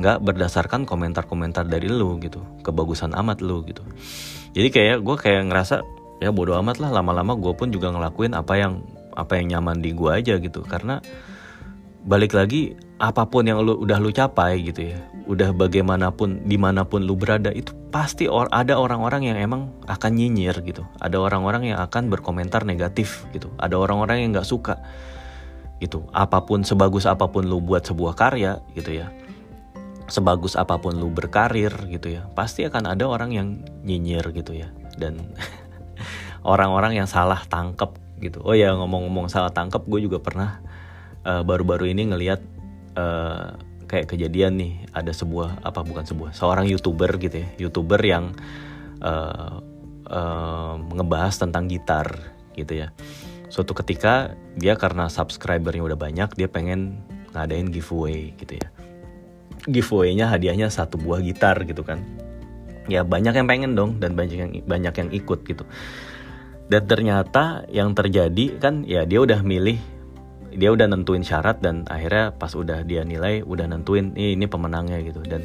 nggak 0.00 0.22
berdasarkan 0.22 0.84
komentar-komentar 0.88 1.66
dari 1.66 1.86
lu 1.86 2.18
gitu. 2.18 2.42
Kebagusan 2.62 3.14
amat 3.14 3.42
lu 3.42 3.62
gitu. 3.66 3.82
Jadi 4.56 4.68
kayak 4.72 5.04
gue 5.04 5.16
kayak 5.18 5.52
ngerasa 5.52 5.84
ya 6.22 6.32
bodoh 6.32 6.56
amat 6.60 6.80
lah 6.80 6.90
lama-lama 6.90 7.36
gue 7.36 7.52
pun 7.52 7.68
juga 7.68 7.92
ngelakuin 7.92 8.32
apa 8.32 8.56
yang 8.56 8.82
apa 9.16 9.40
yang 9.40 9.58
nyaman 9.58 9.80
di 9.80 9.92
gue 9.94 10.10
aja 10.10 10.40
gitu. 10.40 10.64
Karena 10.66 10.98
balik 12.06 12.34
lagi 12.34 12.74
apa 12.96 13.26
pun 13.28 13.44
yang 13.44 13.60
lu 13.60 13.76
udah 13.76 13.98
lu 14.00 14.08
capai 14.08 14.62
gitu 14.62 14.94
ya 14.94 14.98
udah 15.26 15.50
bagaimanapun 15.52 16.46
di 16.46 16.54
mana 16.54 16.86
pun 16.86 17.02
lu 17.02 17.18
berada 17.18 17.50
itu 17.50 17.74
pasti 17.90 18.30
or 18.30 18.46
ada 18.54 18.78
orang-orang 18.78 19.26
yang 19.26 19.36
emang 19.36 19.74
akan 19.90 20.14
nyinyir 20.14 20.54
gitu. 20.62 20.86
Ada 21.02 21.18
orang-orang 21.18 21.74
yang 21.74 21.82
akan 21.82 22.06
berkomentar 22.06 22.62
negatif 22.62 23.26
gitu. 23.34 23.50
Ada 23.58 23.74
orang-orang 23.74 24.22
yang 24.22 24.30
nggak 24.38 24.46
suka 24.46 24.78
gitu. 25.78 26.08
Apa 26.12 26.44
pun 26.44 26.64
sebagus 26.64 27.04
apa 27.04 27.28
pun 27.28 27.44
lu 27.44 27.60
buat 27.60 27.84
sebuah 27.84 28.16
karya 28.16 28.60
gitu 28.72 28.96
ya. 28.96 29.12
Sebagus 30.06 30.54
apa 30.54 30.78
pun 30.78 30.96
lu 30.96 31.10
berkarir 31.10 31.72
gitu 31.90 32.12
ya. 32.12 32.28
Pasti 32.32 32.64
akan 32.64 32.94
ada 32.96 33.04
orang 33.04 33.30
yang 33.34 33.48
nyinyir 33.84 34.32
gitu 34.32 34.56
ya. 34.56 34.70
Dan 34.96 35.34
orang-orang 36.52 37.02
yang 37.02 37.08
salah 37.08 37.42
tangkep 37.44 37.96
gitu. 38.22 38.40
Oh 38.46 38.56
ya 38.56 38.72
ngomong-ngomong 38.72 39.28
salah 39.28 39.52
tangkep 39.52 39.84
gue 39.84 40.08
juga 40.08 40.18
pernah 40.22 40.62
eh, 41.26 41.42
baru-baru 41.44 41.90
uh, 41.90 41.92
ini 41.92 42.02
ngelihat 42.08 42.40
uh, 42.96 43.52
kayak 43.86 44.08
kejadian 44.08 44.56
nih 44.56 44.72
ada 44.96 45.12
sebuah 45.12 45.62
apa 45.62 45.84
bukan 45.84 46.08
sebuah 46.08 46.30
seorang 46.32 46.64
youtuber 46.70 47.10
gitu 47.20 47.44
ya. 47.44 47.48
Youtuber 47.60 48.00
yang 48.00 48.32
uh, 49.04 49.60
uh, 50.08 50.74
ngebahas 50.96 51.34
tentang 51.36 51.68
gitar 51.68 52.32
gitu 52.56 52.72
ya 52.72 52.88
suatu 53.56 53.72
ketika 53.72 54.36
dia 54.60 54.76
karena 54.76 55.08
subscribernya 55.08 55.80
udah 55.80 55.96
banyak 55.96 56.28
dia 56.36 56.44
pengen 56.44 57.00
ngadain 57.32 57.72
giveaway 57.72 58.36
gitu 58.36 58.60
ya. 58.60 58.68
Giveaway-nya 59.64 60.28
hadiahnya 60.28 60.68
satu 60.68 61.00
buah 61.00 61.24
gitar 61.24 61.64
gitu 61.64 61.80
kan. 61.80 62.04
Ya 62.84 63.00
banyak 63.00 63.32
yang 63.32 63.48
pengen 63.48 63.72
dong 63.72 63.96
dan 63.96 64.12
banyak 64.12 64.36
yang 64.36 64.52
banyak 64.68 64.94
yang 65.00 65.08
ikut 65.08 65.40
gitu. 65.48 65.64
Dan 66.68 66.84
ternyata 66.84 67.64
yang 67.72 67.96
terjadi 67.96 68.60
kan 68.60 68.84
ya 68.84 69.08
dia 69.08 69.24
udah 69.24 69.40
milih 69.40 69.80
dia 70.52 70.68
udah 70.68 70.92
nentuin 70.92 71.24
syarat 71.24 71.64
dan 71.64 71.88
akhirnya 71.88 72.36
pas 72.36 72.52
udah 72.52 72.84
dia 72.84 73.08
nilai 73.08 73.40
udah 73.40 73.72
nentuin 73.72 74.12
ini, 74.12 74.36
ini 74.36 74.44
pemenangnya 74.44 75.00
gitu. 75.00 75.24
Dan 75.24 75.40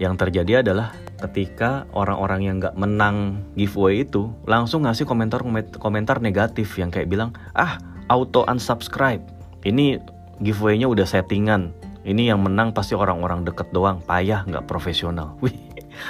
yang 0.00 0.16
terjadi 0.16 0.64
adalah 0.64 0.96
ketika 1.20 1.84
orang-orang 1.92 2.40
yang 2.48 2.56
nggak 2.58 2.74
menang 2.74 3.44
giveaway 3.54 4.02
itu 4.02 4.32
langsung 4.48 4.88
ngasih 4.88 5.04
komentar 5.04 5.44
komentar 5.76 6.18
negatif 6.18 6.74
yang 6.80 6.88
kayak 6.88 7.12
bilang 7.12 7.30
ah 7.52 7.76
auto 8.08 8.44
unsubscribe. 8.48 9.22
Ini 9.62 10.00
giveaway-nya 10.42 10.90
udah 10.90 11.06
settingan. 11.06 11.70
Ini 12.02 12.34
yang 12.34 12.42
menang 12.42 12.74
pasti 12.74 12.98
orang-orang 12.98 13.46
deket 13.46 13.70
doang 13.70 14.02
payah 14.02 14.42
nggak 14.48 14.66
profesional. 14.66 15.38
Wih 15.44 15.54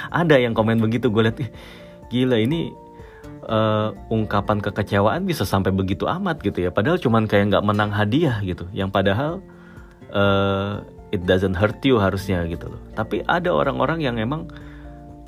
ada 0.09 0.39
yang 0.39 0.55
komen 0.55 0.79
begitu 0.79 1.11
gue 1.11 1.27
liat 1.27 1.37
gila 2.07 2.39
ini 2.39 2.71
uh, 3.47 3.91
ungkapan 4.09 4.63
kekecewaan 4.63 5.27
bisa 5.27 5.43
sampai 5.43 5.75
begitu 5.75 6.07
amat 6.07 6.39
gitu 6.41 6.63
ya. 6.63 6.69
Padahal 6.71 6.97
cuman 6.97 7.27
kayak 7.27 7.53
nggak 7.53 7.65
menang 7.65 7.91
hadiah 7.91 8.39
gitu. 8.41 8.67
Yang 8.71 8.89
padahal 8.95 9.31
uh, 10.13 10.81
it 11.13 11.21
doesn't 11.29 11.53
hurt 11.53 11.77
you 11.85 12.01
harusnya 12.01 12.41
gitu 12.49 12.73
loh. 12.73 12.81
Tapi 12.97 13.21
ada 13.29 13.53
orang-orang 13.53 14.01
yang 14.01 14.17
emang 14.17 14.49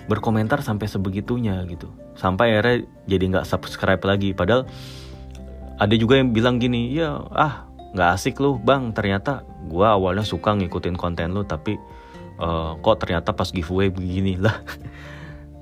berkomentar 0.10 0.66
sampai 0.66 0.90
sebegitunya 0.90 1.62
gitu. 1.70 1.94
Sampai 2.18 2.58
akhirnya 2.58 2.90
jadi 3.06 3.24
nggak 3.38 3.46
subscribe 3.46 4.02
lagi. 4.02 4.34
Padahal 4.34 4.66
ada 5.78 5.94
juga 5.94 6.18
yang 6.18 6.34
bilang 6.34 6.58
gini 6.58 6.90
ya 6.98 7.22
ah 7.38 7.70
nggak 7.94 8.10
asik 8.18 8.42
lu 8.42 8.58
bang. 8.58 8.90
Ternyata 8.98 9.46
gue 9.70 9.86
awalnya 9.86 10.26
suka 10.26 10.58
ngikutin 10.58 10.98
konten 10.98 11.38
lu 11.38 11.46
tapi 11.46 11.78
uh, 12.42 12.74
kok 12.82 13.06
ternyata 13.06 13.38
pas 13.38 13.54
giveaway 13.54 13.94
begini 13.94 14.42
lah. 14.42 14.58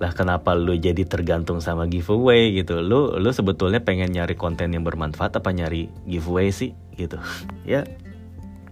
Lah 0.02 0.12
kenapa 0.12 0.52
lu 0.58 0.74
jadi 0.76 1.06
tergantung 1.08 1.64
sama 1.64 1.88
giveaway 1.88 2.52
gitu? 2.60 2.80
Lu 2.84 3.16
lu 3.16 3.30
sebetulnya 3.32 3.80
pengen 3.80 4.12
nyari 4.12 4.36
konten 4.36 4.74
yang 4.76 4.84
bermanfaat 4.84 5.40
apa 5.40 5.52
nyari 5.52 5.88
giveaway 6.08 6.52
sih 6.52 6.72
gitu? 6.96 7.20
Ya 7.68 7.84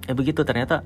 ya 0.08 0.14
begitu. 0.18 0.44
Ternyata 0.44 0.84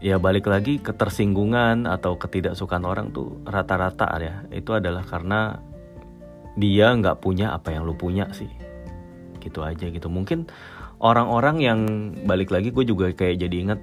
ya 0.00 0.16
balik 0.16 0.48
lagi 0.48 0.80
ketersinggungan 0.80 1.84
atau 1.84 2.16
ketidaksukaan 2.16 2.88
orang 2.88 3.12
tuh 3.12 3.38
rata-rata 3.44 4.08
ya. 4.18 4.34
Itu 4.48 4.74
adalah 4.76 5.04
karena 5.04 5.60
dia 6.56 6.92
nggak 6.92 7.20
punya 7.20 7.52
apa 7.52 7.76
yang 7.76 7.84
lu 7.84 7.94
punya 7.94 8.32
sih. 8.32 8.48
Gitu 9.38 9.60
aja 9.60 9.86
gitu. 9.92 10.08
Mungkin 10.08 10.48
orang-orang 11.00 11.56
yang 11.60 11.80
balik 12.24 12.48
lagi 12.52 12.72
gue 12.72 12.84
juga 12.84 13.12
kayak 13.12 13.40
jadi 13.44 13.56
ingat 13.68 13.80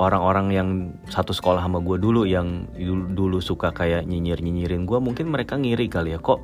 orang-orang 0.00 0.46
yang 0.52 0.68
satu 1.08 1.32
sekolah 1.32 1.60
sama 1.64 1.80
gue 1.80 2.00
dulu 2.00 2.24
yang 2.24 2.68
dulu, 2.76 3.04
dulu 3.12 3.38
suka 3.40 3.72
kayak 3.72 4.08
nyinyir 4.08 4.40
nyinyirin 4.40 4.88
gue 4.88 4.96
mungkin 4.96 5.28
mereka 5.28 5.60
ngiri 5.60 5.88
kali 5.92 6.16
ya 6.16 6.20
kok 6.20 6.40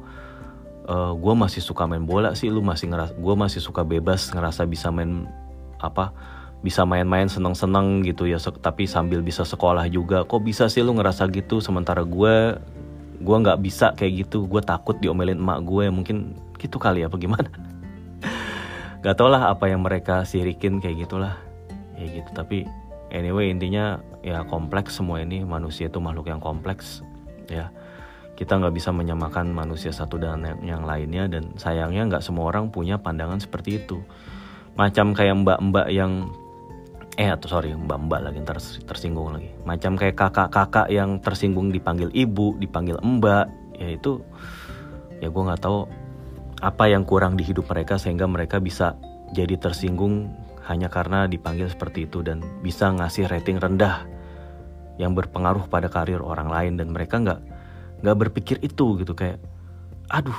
uh, 0.88 0.92
eh, 0.92 1.12
gue 1.16 1.34
masih 1.36 1.60
suka 1.64 1.88
main 1.88 2.04
bola 2.04 2.32
sih? 2.36 2.52
Lu 2.52 2.60
masih 2.60 2.92
ngeras 2.92 3.12
gue 3.16 3.34
masih 3.36 3.60
suka 3.60 3.84
bebas 3.84 4.32
ngerasa 4.32 4.68
bisa 4.68 4.88
main 4.92 5.28
apa 5.80 6.12
bisa 6.66 6.82
main-main 6.82 7.30
seneng-seneng 7.30 8.02
gitu 8.02 8.26
ya 8.26 8.42
tapi 8.42 8.90
sambil 8.90 9.22
bisa 9.22 9.46
sekolah 9.46 9.86
juga. 9.86 10.26
Kok 10.26 10.42
bisa 10.42 10.66
sih 10.66 10.82
lu 10.82 10.98
ngerasa 10.98 11.30
gitu? 11.30 11.62
Sementara 11.62 12.02
gue 12.02 12.58
gue 13.22 13.36
nggak 13.38 13.62
bisa 13.62 13.94
kayak 13.94 14.26
gitu. 14.26 14.50
Gue 14.50 14.58
takut 14.66 14.98
diomelin 14.98 15.38
emak 15.38 15.62
gue 15.62 15.86
mungkin 15.94 16.34
gitu 16.58 16.82
kali 16.82 17.06
ya 17.06 17.08
bagaimana 17.12 17.46
gak 19.06 19.14
tau 19.14 19.28
lah 19.30 19.52
apa 19.54 19.70
yang 19.70 19.86
mereka 19.86 20.26
sirikin 20.26 20.82
kayak 20.82 21.06
gitulah. 21.06 21.38
Ya 21.94 22.10
gitu 22.10 22.34
tapi 22.34 22.66
anyway 23.14 23.54
intinya 23.54 24.02
ya 24.26 24.42
kompleks 24.50 24.98
semua 24.98 25.22
ini. 25.22 25.46
Manusia 25.46 25.86
itu 25.86 26.02
makhluk 26.02 26.26
yang 26.26 26.42
kompleks 26.42 27.06
ya. 27.46 27.70
Kita 28.34 28.58
nggak 28.58 28.74
bisa 28.74 28.90
menyamakan 28.90 29.54
manusia 29.54 29.94
satu 29.94 30.18
dan 30.18 30.42
yang 30.66 30.82
lainnya 30.82 31.30
dan 31.30 31.54
sayangnya 31.56 32.10
nggak 32.10 32.26
semua 32.26 32.50
orang 32.50 32.74
punya 32.74 32.98
pandangan 32.98 33.38
seperti 33.38 33.86
itu. 33.86 34.02
Macam 34.76 35.16
kayak 35.16 35.40
mbak-mbak 35.40 35.88
yang 35.88 36.28
eh 37.16 37.32
atau 37.32 37.48
sorry 37.48 37.72
mbak-mbak 37.72 38.20
lagi 38.28 38.40
ters, 38.44 38.80
tersinggung 38.84 39.32
lagi. 39.32 39.48
Macam 39.64 39.96
kayak 39.96 40.20
kakak-kakak 40.20 40.92
yang 40.92 41.16
tersinggung 41.24 41.72
dipanggil 41.72 42.12
ibu 42.12 42.52
dipanggil 42.60 43.00
mbak 43.00 43.48
ya 43.80 43.96
itu 43.96 44.20
ya 45.20 45.32
gue 45.32 45.42
nggak 45.48 45.64
tahu 45.64 45.88
apa 46.60 46.84
yang 46.88 47.08
kurang 47.08 47.36
di 47.40 47.44
hidup 47.44 47.68
mereka 47.72 47.96
sehingga 47.96 48.28
mereka 48.28 48.60
bisa 48.60 48.96
jadi 49.32 49.56
tersinggung 49.56 50.28
hanya 50.68 50.92
karena 50.92 51.24
dipanggil 51.24 51.72
seperti 51.72 52.04
itu 52.04 52.20
dan 52.20 52.44
bisa 52.60 52.92
ngasih 52.92 53.28
rating 53.32 53.56
rendah 53.56 54.04
yang 55.00 55.12
berpengaruh 55.12 55.68
pada 55.68 55.88
karir 55.92 56.20
orang 56.20 56.48
lain 56.48 56.80
dan 56.80 56.92
mereka 56.92 57.20
nggak 57.20 57.40
nggak 58.04 58.16
berpikir 58.28 58.60
itu 58.60 59.00
gitu. 59.00 59.16
Kayak 59.16 59.40
aduh 60.12 60.36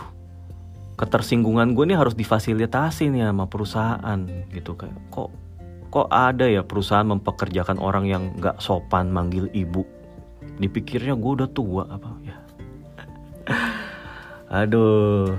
ketersinggungan 0.98 1.74
gue 1.74 1.90
ini 1.90 1.96
harus 1.98 2.14
difasilitasi 2.14 3.10
nih 3.10 3.30
sama 3.30 3.50
perusahaan 3.50 4.20
gitu. 4.54 4.78
Kayak 4.78 4.98
kok 5.10 5.30
kok 5.88 6.08
ada 6.12 6.46
ya 6.48 6.62
perusahaan 6.64 7.08
mempekerjakan 7.08 7.80
orang 7.80 8.06
yang 8.08 8.24
nggak 8.38 8.60
sopan 8.60 9.12
manggil 9.12 9.48
ibu? 9.56 9.84
Dipikirnya 10.58 11.16
gue 11.16 11.32
udah 11.44 11.50
tua 11.52 11.84
apa? 11.88 12.10
Ya. 12.24 12.38
Aduh. 14.64 15.36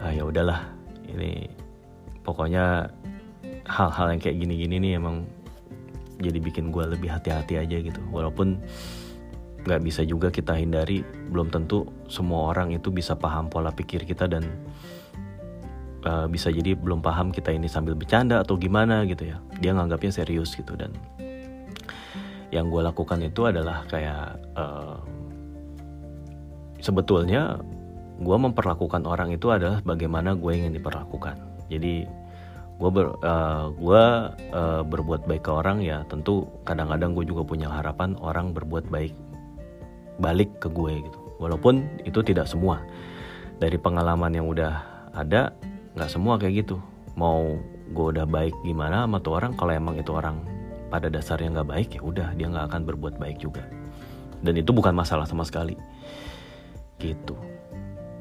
Ah 0.00 0.10
ya 0.12 0.26
udahlah. 0.26 0.60
Ini 1.08 1.48
pokoknya 2.26 2.90
hal-hal 3.64 4.06
yang 4.16 4.20
kayak 4.20 4.36
gini-gini 4.42 4.76
nih 4.80 4.92
emang 4.98 5.24
jadi 6.20 6.38
bikin 6.38 6.70
gue 6.70 6.84
lebih 6.84 7.10
hati-hati 7.10 7.58
aja 7.58 7.76
gitu. 7.80 8.00
Walaupun 8.10 8.60
nggak 9.64 9.80
bisa 9.80 10.04
juga 10.04 10.28
kita 10.28 10.52
hindari 10.60 11.00
belum 11.32 11.48
tentu 11.48 11.88
semua 12.04 12.52
orang 12.52 12.76
itu 12.76 12.92
bisa 12.92 13.16
paham 13.16 13.48
pola 13.48 13.72
pikir 13.72 14.04
kita 14.04 14.28
dan 14.28 14.44
uh, 16.04 16.26
bisa 16.30 16.52
jadi 16.52 16.76
belum 16.76 17.00
paham 17.00 17.32
kita 17.34 17.50
ini 17.50 17.66
sambil 17.66 17.96
bercanda 17.96 18.44
atau 18.44 18.54
gimana 18.60 19.02
gitu 19.08 19.28
ya. 19.28 19.40
Dia 19.58 19.72
nganggapnya 19.74 20.12
serius 20.12 20.54
gitu 20.54 20.76
dan 20.76 20.92
yang 22.54 22.70
gue 22.70 22.86
lakukan 22.86 23.18
itu 23.18 23.50
adalah 23.50 23.82
kayak 23.90 24.38
uh, 24.54 25.02
sebetulnya 26.78 27.58
gue 28.22 28.36
memperlakukan 28.38 29.02
orang 29.10 29.34
itu 29.34 29.50
adalah 29.50 29.82
bagaimana 29.82 30.38
gue 30.38 30.52
ingin 30.54 30.78
diperlakukan. 30.78 31.34
Jadi 31.66 32.06
gue 32.74 32.90
ber, 32.90 33.18
uh, 33.22 33.70
uh, 33.74 34.82
berbuat 34.86 35.26
baik 35.26 35.46
ke 35.46 35.50
orang 35.50 35.82
ya 35.82 36.06
tentu 36.06 36.46
kadang-kadang 36.62 37.14
gue 37.14 37.26
juga 37.26 37.42
punya 37.46 37.70
harapan 37.70 38.14
orang 38.22 38.54
berbuat 38.54 38.86
baik 38.86 39.14
balik 40.22 40.62
ke 40.62 40.70
gue 40.70 41.02
gitu. 41.02 41.18
Walaupun 41.42 42.06
itu 42.06 42.22
tidak 42.22 42.46
semua. 42.46 42.78
Dari 43.58 43.78
pengalaman 43.78 44.34
yang 44.34 44.46
udah 44.50 44.82
ada 45.14 45.54
nggak 45.94 46.10
semua 46.10 46.36
kayak 46.36 46.66
gitu. 46.66 46.76
Mau 47.14 47.58
gue 47.94 48.06
udah 48.14 48.26
baik 48.26 48.54
gimana 48.66 49.06
sama 49.06 49.22
tuh 49.22 49.38
orang 49.38 49.54
kalau 49.54 49.72
emang 49.74 49.94
itu 49.94 50.10
orang 50.10 50.42
pada 50.90 51.10
dasarnya 51.10 51.60
nggak 51.60 51.70
baik 51.70 51.88
ya 51.98 52.00
udah 52.02 52.28
dia 52.34 52.46
nggak 52.50 52.66
akan 52.70 52.82
berbuat 52.86 53.14
baik 53.18 53.38
juga. 53.38 53.62
Dan 54.44 54.58
itu 54.60 54.74
bukan 54.74 54.92
masalah 54.92 55.24
sama 55.24 55.46
sekali. 55.46 55.78
Gitu. 56.98 57.34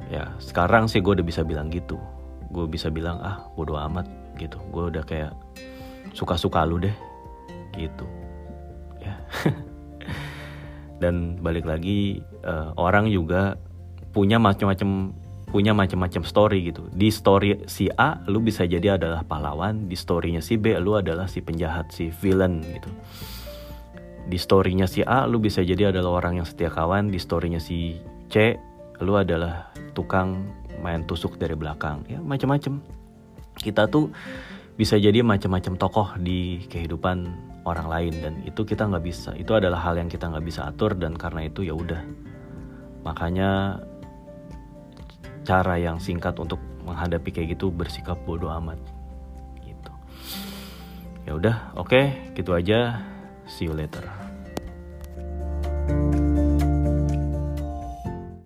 Ya 0.08 0.32
sekarang 0.38 0.86
sih 0.86 1.02
gue 1.02 1.18
udah 1.18 1.26
bisa 1.26 1.42
bilang 1.42 1.74
gitu. 1.74 1.98
Gue 2.54 2.70
bisa 2.70 2.94
bilang 2.94 3.18
ah 3.20 3.50
bodo 3.58 3.76
amat 3.76 4.06
gitu. 4.38 4.62
Gue 4.70 4.94
udah 4.94 5.04
kayak 5.04 5.34
suka-suka 6.14 6.64
lu 6.64 6.78
deh 6.78 6.96
gitu. 7.74 8.06
Ya. 9.02 9.18
Dan 11.02 11.42
balik 11.42 11.68
lagi 11.68 12.22
uh, 12.46 12.72
orang 12.78 13.10
juga 13.10 13.58
punya 14.14 14.38
macam-macam 14.38 15.12
punya 15.54 15.70
macam-macam 15.78 16.26
story 16.26 16.74
gitu. 16.74 16.89
Di 16.89 17.13
story 17.13 17.70
si 17.70 17.86
A 17.94 18.18
lu 18.26 18.42
bisa 18.42 18.66
jadi 18.66 18.98
adalah 18.98 19.22
pahlawan. 19.22 19.86
Di 19.86 19.94
storynya 19.94 20.42
si 20.42 20.58
B 20.58 20.74
lu 20.82 20.98
adalah 20.98 21.30
si 21.30 21.46
penjahat 21.46 21.94
si 21.94 22.10
villain 22.10 22.58
gitu. 22.66 22.89
Di 24.26 24.42
storynya 24.42 24.89
si 24.89 25.06
A 25.06 25.30
lu 25.30 25.38
bisa 25.38 25.62
jadi 25.62 25.94
adalah 25.94 26.26
orang 26.26 26.42
yang 26.42 26.48
setia 26.50 26.74
kawan. 26.74 27.13
Di 27.13 27.22
storynya 27.22 27.62
si 27.62 28.02
C 28.34 28.58
lu 29.06 29.13
adalah 29.13 29.70
tukang 29.94 30.42
main 30.82 31.06
tusuk 31.06 31.38
dari 31.38 31.54
belakang. 31.54 32.02
Ya 32.10 32.18
macam-macam. 32.18 32.82
Kita 33.54 33.86
tuh 33.86 34.10
bisa 34.74 34.98
jadi 34.98 35.22
macam-macam 35.22 35.78
tokoh 35.78 36.18
di 36.18 36.66
kehidupan 36.66 37.30
orang 37.70 37.86
lain. 37.94 38.13
Dan 38.26 38.34
itu 38.42 38.66
kita 38.66 38.89
nggak 38.89 39.06
bisa. 39.06 39.38
Itu 39.38 39.54
adalah 39.54 39.86
hal 39.86 40.02
yang 40.02 40.10
kita 40.10 40.34
nggak 40.34 40.46
bisa 40.50 40.66
atur. 40.66 40.98
Dan 40.98 41.13
karena 41.13 41.46
itu 41.46 41.62
ya 41.62 41.78
udah. 41.78 42.02
Makanya 43.06 43.78
cara 45.43 45.75
yang 45.79 45.99
singkat 45.99 46.36
untuk 46.39 46.60
menghadapi 46.84 47.29
kayak 47.32 47.60
gitu 47.60 47.69
bersikap 47.69 48.19
bodoh 48.23 48.51
amat. 48.63 48.79
Gitu. 49.63 49.91
Ya 51.23 51.32
udah 51.36 51.56
oke 51.75 51.91
okay, 51.91 52.34
gitu 52.36 52.56
aja. 52.56 53.03
See 53.47 53.67
you 53.67 53.75
later. 53.75 54.23
thank 55.84 56.15
you 56.15 56.23